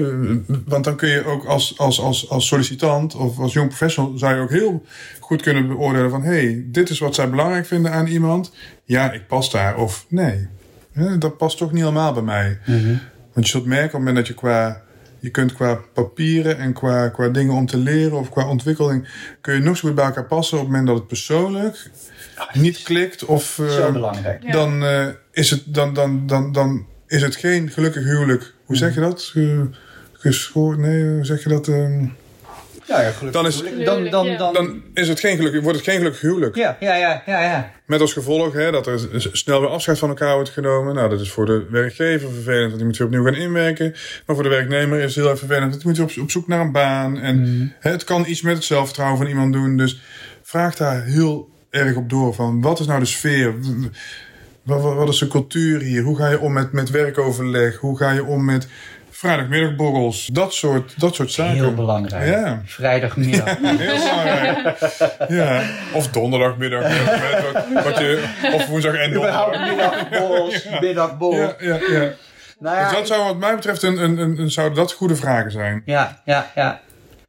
[0.65, 4.17] want dan kun je ook als, als, als, als sollicitant of als jong professional...
[4.17, 4.85] zou je ook heel
[5.19, 6.23] goed kunnen beoordelen van...
[6.23, 8.53] hé, hey, dit is wat zij belangrijk vinden aan iemand.
[8.83, 9.77] Ja, ik pas daar.
[9.77, 10.47] Of nee,
[10.91, 12.59] hè, dat past toch niet helemaal bij mij.
[13.33, 14.83] Want je zult merken op het moment dat je qua
[15.23, 19.07] je kunt qua papieren en qua, qua dingen om te leren of qua ontwikkeling,
[19.41, 21.91] kun je nog zo goed bij elkaar passen op het moment dat het persoonlijk
[22.53, 24.43] niet klikt of eh, Zo belangrijk.
[24.43, 24.51] Ja.
[24.51, 28.53] dan, eh, is het, dan, dan, dan, dan is het geen gelukkig huwelijk.
[28.65, 29.21] Hoe zeg je dat?
[29.21, 29.67] Ge,
[30.13, 31.67] geschoord, nee, hoe zeg je dat?
[31.67, 32.05] ehm?
[32.87, 33.41] Ja, ja, gelukkig.
[33.41, 34.37] Dan is- dan, dan, Ja.
[34.37, 36.55] dan, dan is het geen gelukkig, wordt het geen gelukkig huwelijk.
[36.55, 37.71] ja, ja, ja, ja, ja.
[37.85, 38.99] Met als gevolg hè, dat er
[39.31, 40.95] snel weer afscheid van elkaar wordt genomen.
[40.95, 43.91] Nou, dat is voor de werkgever vervelend, want die moet weer opnieuw gaan inwerken.
[44.25, 46.31] Maar voor de werknemer is het heel erg vervelend, want die moet weer op, op
[46.31, 47.19] zoek naar een baan.
[47.19, 49.77] En hè, het kan iets met het zelfvertrouwen van iemand doen.
[49.77, 50.01] Dus
[50.41, 53.53] vraag daar heel erg op door van wat is nou de sfeer?
[54.63, 56.03] Wat, wat, wat is de cultuur hier?
[56.03, 57.77] Hoe ga je om met, met werkoverleg?
[57.77, 58.67] Hoe ga je om met
[59.09, 60.25] vrijdagmiddagborrels?
[60.25, 61.53] Dat soort, dat soort zaken.
[61.55, 62.27] Heel belangrijk.
[62.27, 62.61] Ja.
[62.65, 63.57] Vrijdagmiddag.
[63.61, 64.77] Heel belangrijk.
[65.29, 65.61] ja.
[65.93, 66.81] Of donderdagmiddag.
[67.53, 69.67] wat, wat je, of woensdag en donderdag.
[69.69, 71.53] middagborrels, middagborrel.
[71.59, 72.11] Ja, ja, ja.
[72.59, 75.15] Nou ja, Dus dat zou wat mij betreft een, een, een, een- zouden dat goede
[75.15, 75.81] vragen zijn.
[75.85, 76.81] Ja, ja, ja.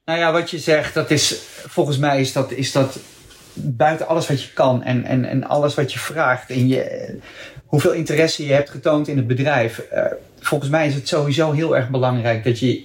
[0.05, 2.99] Nou ja, wat je zegt, dat is, volgens mij is dat, is dat
[3.55, 7.15] buiten alles wat je kan en, en, en alles wat je vraagt en je,
[7.65, 9.79] hoeveel interesse je hebt getoond in het bedrijf.
[9.79, 10.05] eh,
[10.41, 12.85] volgens mij is het sowieso heel erg belangrijk dat je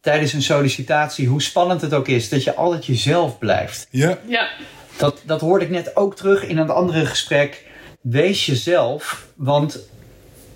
[0.00, 3.86] tijdens een sollicitatie, hoe spannend het ook is, dat je altijd jezelf blijft.
[3.90, 4.48] Ja, Ja,
[4.96, 7.64] Dat, dat hoorde ik net ook terug in een andere gesprek.
[8.00, 9.78] Wees jezelf, want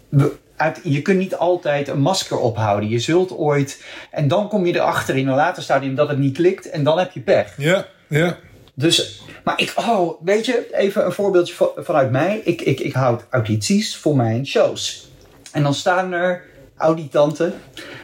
[0.09, 2.89] we- uit, je kunt niet altijd een masker ophouden.
[2.89, 6.37] Je zult ooit, en dan kom je erachter in een later stadium dat het niet
[6.37, 7.55] klikt en dan heb je pech.
[7.57, 8.37] ja, ja.
[8.79, 12.41] Dus, maar ik, oh, weet je, even een voorbeeldje van- vanuit mij.
[12.45, 15.09] Ik, ik, ik houd audities voor mijn shows.
[15.53, 16.43] En dan staan er
[16.77, 17.53] auditanten,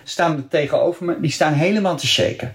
[0.04, 2.54] staan er tegenover me, die staan helemaal te shaken.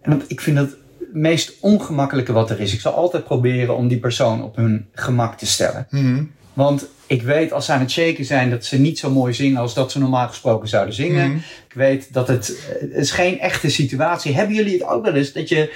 [0.00, 0.76] En dat, ik vind dat het
[1.12, 2.72] meest ongemakkelijke wat er is.
[2.72, 5.86] Ik zal altijd proberen om die persoon op hun gemak te stellen.
[5.90, 6.24] Mhm.
[6.52, 9.56] Want ik weet als ze aan het shaken zijn dat ze niet zo mooi zingen
[9.60, 11.28] als dat ze normaal gesproken zouden zingen.
[11.28, 11.36] Mhm.
[11.68, 14.34] Ik weet dat het, eh, het is geen echte situatie.
[14.34, 15.72] Hebben jullie het ook wel eens dat je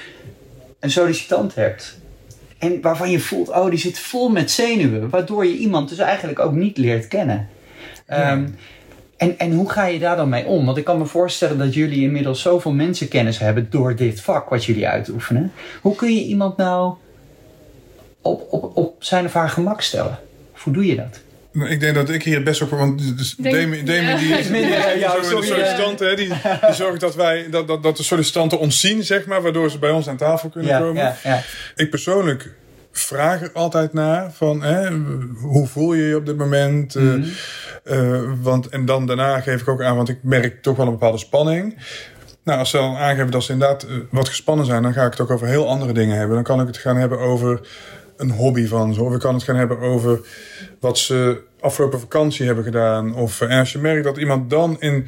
[0.80, 1.98] een sollicitant hebt
[2.58, 6.38] en waarvan je voelt, oh die zit vol met zenuwen, waardoor je iemand dus eigenlijk
[6.38, 7.48] ook niet leert kennen.
[8.06, 8.46] Ehm,
[9.16, 10.64] en, en hoe ga je daar dan mee om?
[10.64, 14.64] Want ik kan me voorstellen dat jullie inmiddels zoveel mensenkennis hebben door dit vak wat
[14.64, 15.52] jullie uitoefenen.
[15.80, 16.94] Hoe kun je iemand nou
[18.22, 20.18] op, op, op zijn of haar gemak stellen?
[20.52, 21.20] Hoe doe je dat?
[21.52, 22.70] Nou, Ik denk dat ik hier best ook...
[22.70, 23.94] Want dus Denk- die
[24.38, 26.08] is die ja, de sollicitanten.
[26.08, 29.42] hè, Die, die zorgt dat, wij, dat, dat, dat de sollicitanten ons zien, zeg maar.
[29.42, 31.02] Waardoor ze bij ons aan tafel kunnen Ja, komen.
[31.02, 31.42] ja, ja.
[31.76, 32.54] Ik persoonlijk
[32.92, 34.90] vraag er altijd naar van hè,
[35.40, 36.94] hoe voel je je op dit moment?
[36.94, 37.22] Eh, Mhm.
[37.84, 40.92] eh, want, en dan daarna geef ik ook aan, want ik merk toch wel een
[40.92, 41.76] bepaalde spanning.
[42.44, 45.10] Nou, als ze dan aangeven dat ze inderdaad eh, wat gespannen zijn, dan ga ik
[45.10, 46.34] het ook over heel andere dingen hebben.
[46.34, 47.60] Dan kan ik het gaan hebben over
[48.18, 49.02] een hobby van ze.
[49.02, 50.20] Of ik kan het gaan hebben over
[50.80, 53.14] wat ze afgelopen vakantie hebben gedaan.
[53.14, 55.06] Of eh, en als je merkt dat iemand dan in,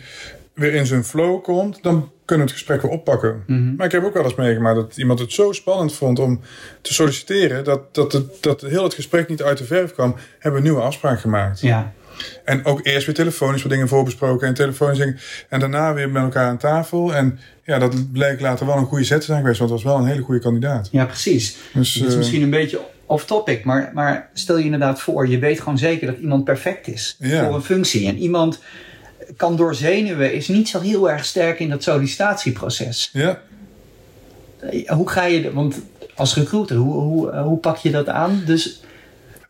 [0.55, 3.43] weer in zijn flow komt, dan kunnen we het gesprek weer oppakken.
[3.47, 3.75] Mhm.
[3.75, 6.41] Maar ik heb ook wel eens meegemaakt dat iemand het zo spannend vond om
[6.81, 10.53] te solliciteren, dat, dat, het, dat heel het gesprek niet uit de verf kwam, hebben
[10.53, 11.61] we een nieuwe afspraak gemaakt.
[11.61, 11.93] ja.
[12.45, 15.19] En ook eerst weer telefonisch wat dingen voorbesproken en telefonisch dingen.
[15.49, 17.15] En daarna weer met elkaar aan tafel.
[17.15, 19.93] En ja, dat bleek later wel een goede zet te zijn geweest, want het was
[19.93, 20.89] wel een hele goede kandidaat.
[20.93, 21.57] Ja, precies.
[21.73, 25.39] Dus, Het is eh, misschien een beetje off-topic, maar, maar stel je inderdaad voor, je
[25.39, 27.45] weet gewoon zeker dat iemand perfect is Ja.
[27.45, 28.09] voor een functie.
[28.09, 28.59] En iemand
[29.37, 33.11] kan door zenuwen, is niet zo heel erg sterk in dat sollicitatieproces.
[33.13, 33.41] ja,
[34.61, 35.81] Eh, Hoe ga je, want
[36.15, 38.43] als recruiter, hoe, hoe, eh, hoe pak je dat aan?
[38.47, 38.83] Dus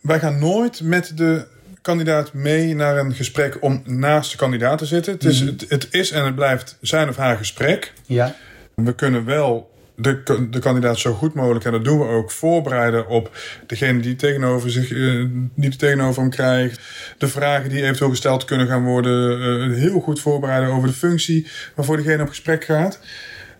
[0.01, 1.46] wij gaan nooit met de
[1.83, 5.12] kandidaat mee naar een gesprek om naast de kandidaat te zitten.
[5.12, 7.92] Het, is, het, het is en het blijft zijn of haar gesprek.
[8.07, 8.35] ja,
[8.75, 9.70] We kunnen wel
[10.01, 13.31] de, de kandidaat zo goed mogelijk, en dat doen we ook, voorbereiden op
[13.67, 16.81] degene die tegenover, zich, eh, die er tegenover hem krijgt.
[17.19, 19.41] De vragen die eventueel gesteld kunnen gaan worden.
[19.41, 23.01] eh, heel goed voorbereiden over de functie waarvoor diegene op gesprek gaat.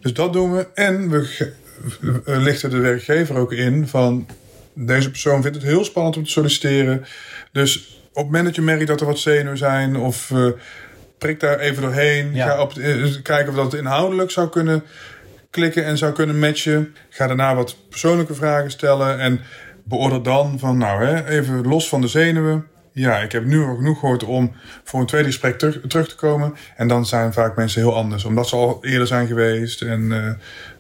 [0.01, 0.67] Dus dat doen we.
[0.75, 1.53] En we
[2.25, 4.27] eh, lichten de werkgever ook in van
[4.75, 7.05] deze persoon vindt het heel spannend om te solliciteren.
[7.53, 10.33] Dus op het moment dat je merkt dat er wat zenuwen zijn of
[11.19, 12.35] prik daar even doorheen.
[12.35, 12.47] Ja.
[12.47, 12.73] Ga op,
[13.23, 14.83] kijken of dat inhoudelijk zou kunnen
[15.51, 16.95] klikken en zou kunnen matchen.
[17.09, 19.41] Ga daarna wat persoonlijke vragen stellen en
[19.85, 22.67] beoordeel dan van nou hè, even los van de zenuwen.
[22.93, 24.53] Ja, ik heb nu al genoeg gehoord om
[24.85, 26.55] voor een tweede gesprek terug, terug te komen.
[26.77, 29.83] En dan zijn vaak mensen heel anders, omdat ze al eerder zijn geweest.
[29.83, 30.31] En, eh,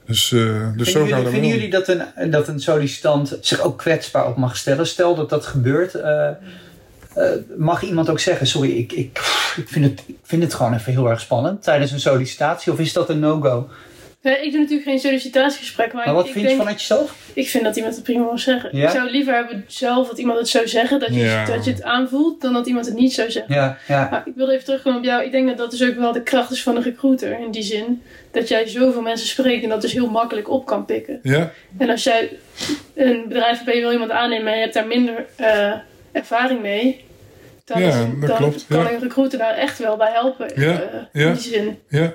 [0.06, 3.60] dus, eh, dus zo gaan jullie, we vinden jullie dat een, dat een sollicitant zich
[3.60, 4.86] ook kwetsbaar op mag stellen?
[4.86, 6.28] Stel dat dat gebeurt, eh,
[7.56, 9.18] mag iemand ook zeggen, sorry, ik, ik,
[9.56, 12.72] ik, vind het, ik vind het gewoon even heel erg spannend tijdens een sollicitatie?
[12.72, 13.68] Of is dat een no-go?
[14.22, 17.14] Nee, ik doe natuurlijk geen sollicitatiegesprek, maar, Maar wat ik, vind je denk, vanuit jezelf?
[17.34, 18.76] ik vind dat iemand het prima mag zeggen.
[18.76, 18.84] Ja?
[18.84, 21.44] Ik zou liever hebben zelf dat iemand het zou zeggen, dat je, Ja.
[21.44, 23.54] dat je het aanvoelt, dan dat iemand het niet zou zeggen.
[23.54, 24.08] Ja, ja.
[24.10, 25.24] Maar ik wilde even terugkomen op jou.
[25.24, 27.38] Ik denk dat dat dus ook wel de kracht is van een recruiter.
[27.40, 30.84] In die zin dat jij zoveel mensen spreekt en dat dus heel makkelijk op kan
[30.84, 31.18] pikken.
[31.22, 32.30] Ja, En als jij
[32.94, 35.72] een bedrijf hebt en je wil iemand aannemen en je hebt daar minder eh,
[36.12, 37.04] ervaring mee.
[37.64, 38.90] Dan, Ja, is- dat dan klopt, kan ja.
[38.90, 40.50] een recruiter daar echt wel bij helpen.
[40.56, 40.78] Ja, eh,
[41.12, 41.26] ja.
[41.28, 41.78] In die zin.
[41.88, 42.12] ja.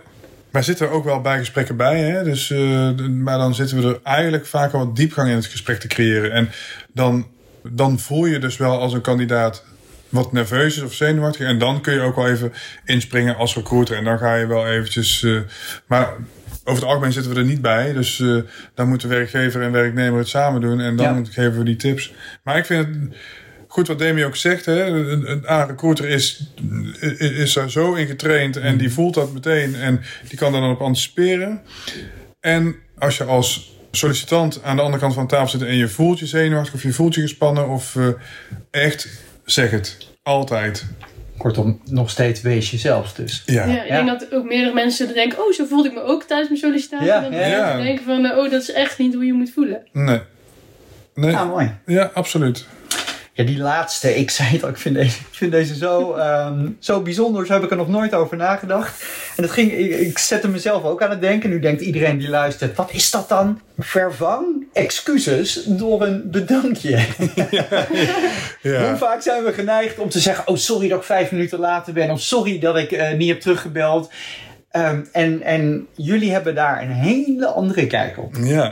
[0.56, 2.24] Wij zitten er ook wel bij gesprekken bij, hè?
[2.24, 5.80] Dus, eh, maar dan zitten we er eigenlijk vaak al wat diepgang in het gesprek
[5.80, 6.32] te creëren.
[6.32, 6.50] En
[6.94, 7.28] dan,
[7.64, 9.64] dan voel je dus wel als een kandidaat
[10.10, 11.48] wat nerveus is of zenuwachtig.
[11.48, 12.54] En dan kun je ook wel even
[12.86, 13.98] inspringen als recruiter.
[13.98, 15.24] En dan ga je wel eventjes...
[15.24, 15.40] eh,
[15.88, 16.14] maar
[16.64, 17.94] over het algemeen zitten we er niet bij.
[17.94, 18.38] Dus eh,
[18.74, 20.80] dan moeten werkgever en werknemer het samen doen.
[20.80, 21.32] En dan Ja.
[21.32, 22.14] geven we die tips.
[22.44, 23.16] Maar ik vind het
[23.76, 24.66] goed wat Demi ook zegt.
[24.66, 24.86] Hè?
[24.86, 26.54] Een, een een recruiter is,
[27.18, 28.58] is, daar zo in getraind.
[28.58, 29.76] En die voelt dat meteen.
[29.76, 31.62] En die kan daar dan op anticiperen.
[32.40, 35.68] En als je als sollicitant aan de andere kant van de tafel zit...
[35.68, 37.70] en je voelt je zenuwachtig of je voelt je gespannen...
[37.70, 38.08] of eh,
[38.72, 39.08] echt,
[39.46, 39.98] zeg het.
[40.24, 40.86] Altijd.
[41.38, 43.44] Kortom, nog steeds wees jezelf dus.
[43.46, 43.66] Ja.
[43.66, 44.04] Ja, ik Ja.
[44.04, 47.08] denk dat ook meerdere mensen denken, oh, zo voelde ik me ook tijdens mijn sollicitatie.
[47.08, 47.82] Ja, dan ja, ja.
[47.82, 49.82] denken van, eh, oh, dat is echt niet hoe je moet voelen.
[49.92, 50.20] Nee.
[51.16, 51.36] Nee.
[51.36, 51.72] Ah, mooi.
[51.86, 52.66] Ja, absoluut.
[53.38, 56.68] Ja, die laatste, ik zei het al, ik vind deze, ik vind deze zo, ehm,
[56.80, 57.46] zo bijzonder.
[57.46, 59.04] Zo heb ik er nog nooit over nagedacht.
[59.36, 61.50] En dat ging, ik, ik zette mezelf ook aan het denken.
[61.50, 63.62] Nu denkt iedereen die luistert, wat is dat dan?
[63.80, 66.98] Vervang excuses door een bedankje.
[68.62, 68.98] Hoe Ja.
[68.98, 72.10] vaak zijn we geneigd om te zeggen, oh sorry dat ik vijf minuten later ben.
[72.10, 74.12] Of sorry dat ik eh, niet heb teruggebeld.
[74.76, 78.36] Ehm, en, en jullie hebben daar een hele andere kijk op.
[78.44, 78.72] Ja.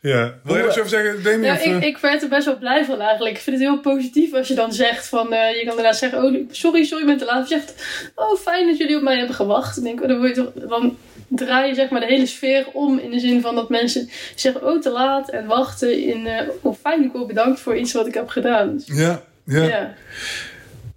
[0.00, 0.34] ja.
[0.42, 1.44] Wil je er over zeggen, Demi?
[1.44, 1.82] Ja, of, ik, eh?
[1.82, 3.36] ik werd er best wel blij van eigenlijk.
[3.36, 5.32] Ik vind het heel positief als je dan zegt van...
[5.32, 7.42] eh, je kan inderdaad zeggen, oh sorry, sorry, ik ben te laat.
[7.42, 7.74] Of je zegt,
[8.14, 9.74] oh fijn dat jullie op mij hebben gewacht.
[9.74, 10.96] Dan, denk ik, oh, dan, word je toch, dan
[11.28, 12.98] draai je zeg maar de hele sfeer om.
[12.98, 16.02] In de zin van dat mensen zeggen, oh te laat en wachten.
[16.06, 18.76] In, eh oh fijn, ik word bedankt voor iets wat ik heb gedaan.
[18.76, 19.22] Dus, ja.
[19.44, 19.62] Ja.
[19.62, 19.94] ja.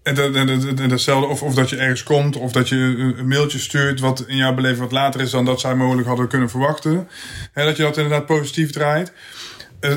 [0.03, 2.75] En, dat, en, dat- en datzelfde, of, of dat je ergens komt, of dat je
[2.75, 6.27] een mailtje stuurt wat in jouw beleving wat later is dan dat zij mogelijk hadden
[6.27, 7.07] kunnen verwachten.
[7.53, 9.11] Hè, dat je dat inderdaad positief draait.
[9.79, 9.91] Eh,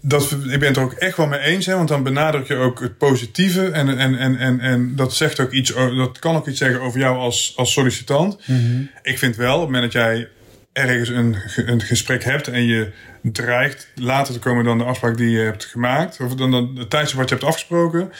[0.00, 2.56] dat, ik ben het er ook echt wel mee eens, hè, want dan benadruk je
[2.56, 3.68] ook het positieve.
[3.70, 7.00] En, en, en, en, en dat zegt ook iets, dat kan ook iets zeggen over
[7.00, 8.38] jou als, als sollicitant.
[9.02, 10.28] Ik vind wel, op het moment dat jij
[10.72, 12.90] ergens een, een gesprek hebt en je
[13.22, 16.90] dreigt later te komen dan de afspraak die je hebt gemaakt, of dan, dan het
[16.90, 18.12] tijdstip wat je hebt afgesproken,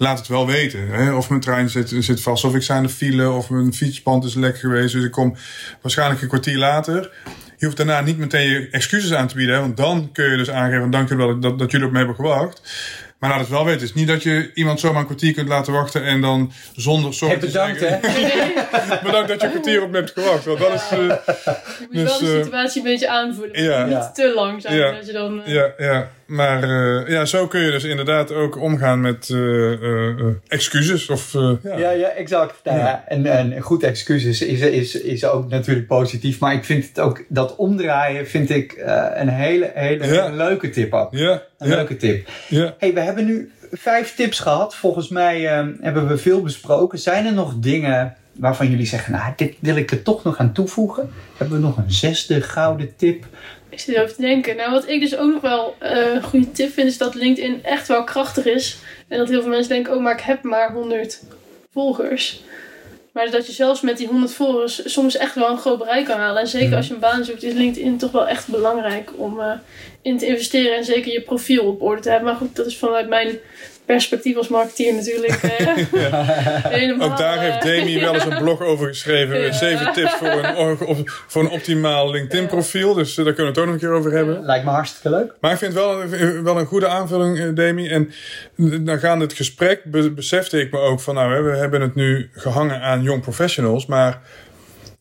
[0.00, 0.88] laat het wel weten.
[0.88, 1.12] Hè?
[1.14, 4.24] Of mijn trein zit, zit vast, of ik sta in de file, of mijn fietspand
[4.24, 5.36] is lek geweest, dus ik kom
[5.82, 7.10] waarschijnlijk een kwartier later.
[7.56, 9.60] Je hoeft daarna niet meteen je excuses aan te bieden, hè?
[9.60, 12.16] want dan kun je dus aangeven: dank jullie wel dat, dat jullie op me hebben
[12.16, 12.62] gewacht.
[13.18, 13.80] Maar laat het wel weten.
[13.80, 17.14] Het is niet dat je iemand zomaar een kwartier kunt laten wachten en dan zonder
[17.14, 17.88] zorg Hey, te bedankt hè.
[17.88, 18.52] zeggen...
[19.06, 20.44] Bedankt dat je een kwartier op me hebt gewacht.
[20.44, 20.82] Want dat is...
[20.90, 23.62] eh, Je moet Dus, wel de eh, situatie een beetje aanvoelen.
[23.62, 23.82] ja.
[23.84, 24.10] Niet Ja.
[24.10, 24.76] te lang zijn.
[24.76, 24.92] Ja.
[24.92, 26.10] Dat je dan, eh, Ja, ja.
[26.30, 31.08] Maar eh, ja, zo kun je dus inderdaad ook omgaan met eh, eh, excuses.
[31.08, 31.76] Of, ja.
[31.76, 32.60] Ja, ja, exact.
[32.64, 36.38] Nou ja, en, en een goed excuus is, is, is, ook natuurlijk positief.
[36.38, 38.82] Maar ik vind het ook, dat omdraaien vind ik
[39.14, 41.08] een hele, hele, leuke tip ook.
[41.12, 42.28] Ja, Een leuke tip.
[42.48, 42.74] ja.
[42.78, 44.74] hey, we hebben nu vijf tips gehad.
[44.74, 45.40] Volgens mij
[45.80, 46.98] hebben we veel besproken.
[46.98, 50.52] Zijn er nog dingen waarvan jullie zeggen, nou, dit wil ik er toch nog aan
[50.52, 51.10] toevoegen?
[51.36, 53.24] Hebben we nog een zesde gouden tip?
[53.68, 54.56] Ik zit over te denken.
[54.56, 57.64] Nou, wat ik dus ook nog wel eh, een goede tip vind, is dat LinkedIn
[57.64, 58.78] echt wel krachtig is.
[59.08, 61.22] En dat heel veel mensen denken, oh, maar ik heb maar 100
[61.72, 62.42] volgers.
[63.12, 66.18] Maar dat je zelfs met die 100 volgers soms echt wel een groot bereik kan
[66.18, 66.40] halen.
[66.40, 69.52] En zeker als je een baan zoekt, is LinkedIn toch wel echt belangrijk om eh,
[70.02, 70.76] in te investeren.
[70.76, 72.28] En zeker je profiel op orde te hebben.
[72.28, 73.38] Maar goed, dat is vanuit mijn
[73.92, 75.76] perspectief als marketeer natuurlijk eh,
[76.64, 77.10] helemaal...
[77.10, 79.40] Ook daar heeft eh, Demi wel eens een blog over geschreven.
[79.40, 79.52] Ja.
[79.52, 82.94] Zeven tips voor een, voor optimaal LinkedIn profiel.
[82.94, 84.44] Dus eh, daar kunnen we het ook nog een keer over hebben.
[84.44, 85.34] Lijkt me hartstikke leuk.
[85.40, 86.08] Maar ik vind het wel,
[86.42, 87.88] wel een goede aanvulling, Demi.
[87.88, 88.10] En
[88.84, 91.14] dan gaande het gesprek be- besefte ik me ook van...
[91.14, 93.86] nou, we hebben het nu gehangen aan young professionals.
[93.86, 94.20] Maar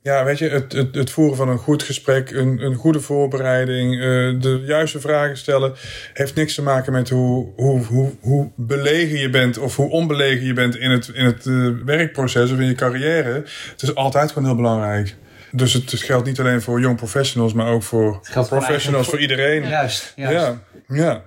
[0.01, 2.31] ja, weet je, het, het, het voeren van een goed gesprek...
[2.31, 3.99] een, een goede voorbereiding, eh,
[4.41, 5.73] de juiste vragen stellen...
[6.13, 9.57] heeft niks te maken met hoe, hoe, hoe, hoe belegen je bent...
[9.57, 13.43] of hoe onbelegen je bent in het, in het eh, werkproces of in je carrière.
[13.71, 15.15] Het is altijd gewoon heel belangrijk.
[15.51, 17.53] Dus het, geldt niet alleen voor young professionals...
[17.53, 19.67] maar ook voor professionals, voor iedereen.
[19.67, 20.35] Juist, juist.
[20.35, 21.23] Ja, ja.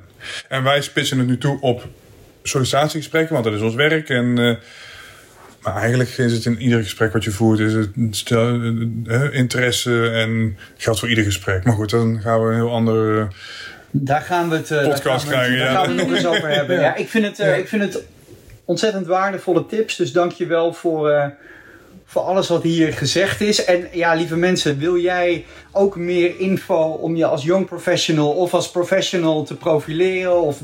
[0.48, 1.88] En wij spitsen het nu toe op
[2.42, 4.08] sollicitatiegesprekken, want dat is ons werk.
[4.08, 4.54] En, eh,
[5.62, 8.60] maar eigenlijk is het in ieder gesprek wat je voert, is het stel,
[9.06, 11.64] eh, interesse en geldt voor ieder gesprek.
[11.64, 13.18] Maar goed, dan gaan we een heel ander.
[13.20, 13.26] eh,
[13.90, 15.74] Daar gaan we het, eh, daar Podcast gaan we krijgen, daar ja.
[15.84, 16.80] gaan we het nog eens over hebben.
[16.80, 16.94] Ja.
[16.94, 17.54] ik, vind het, eh, Ja.
[17.54, 18.02] ik vind het
[18.64, 19.96] ontzettend waardevolle tips.
[19.96, 21.32] Dus dank je wel voor,
[22.04, 23.64] voor alles wat hier gezegd is.
[23.64, 28.54] En ja, lieve mensen, wil jij ook meer info om je als young professional of
[28.54, 30.42] als professional te profileren?
[30.42, 30.60] Of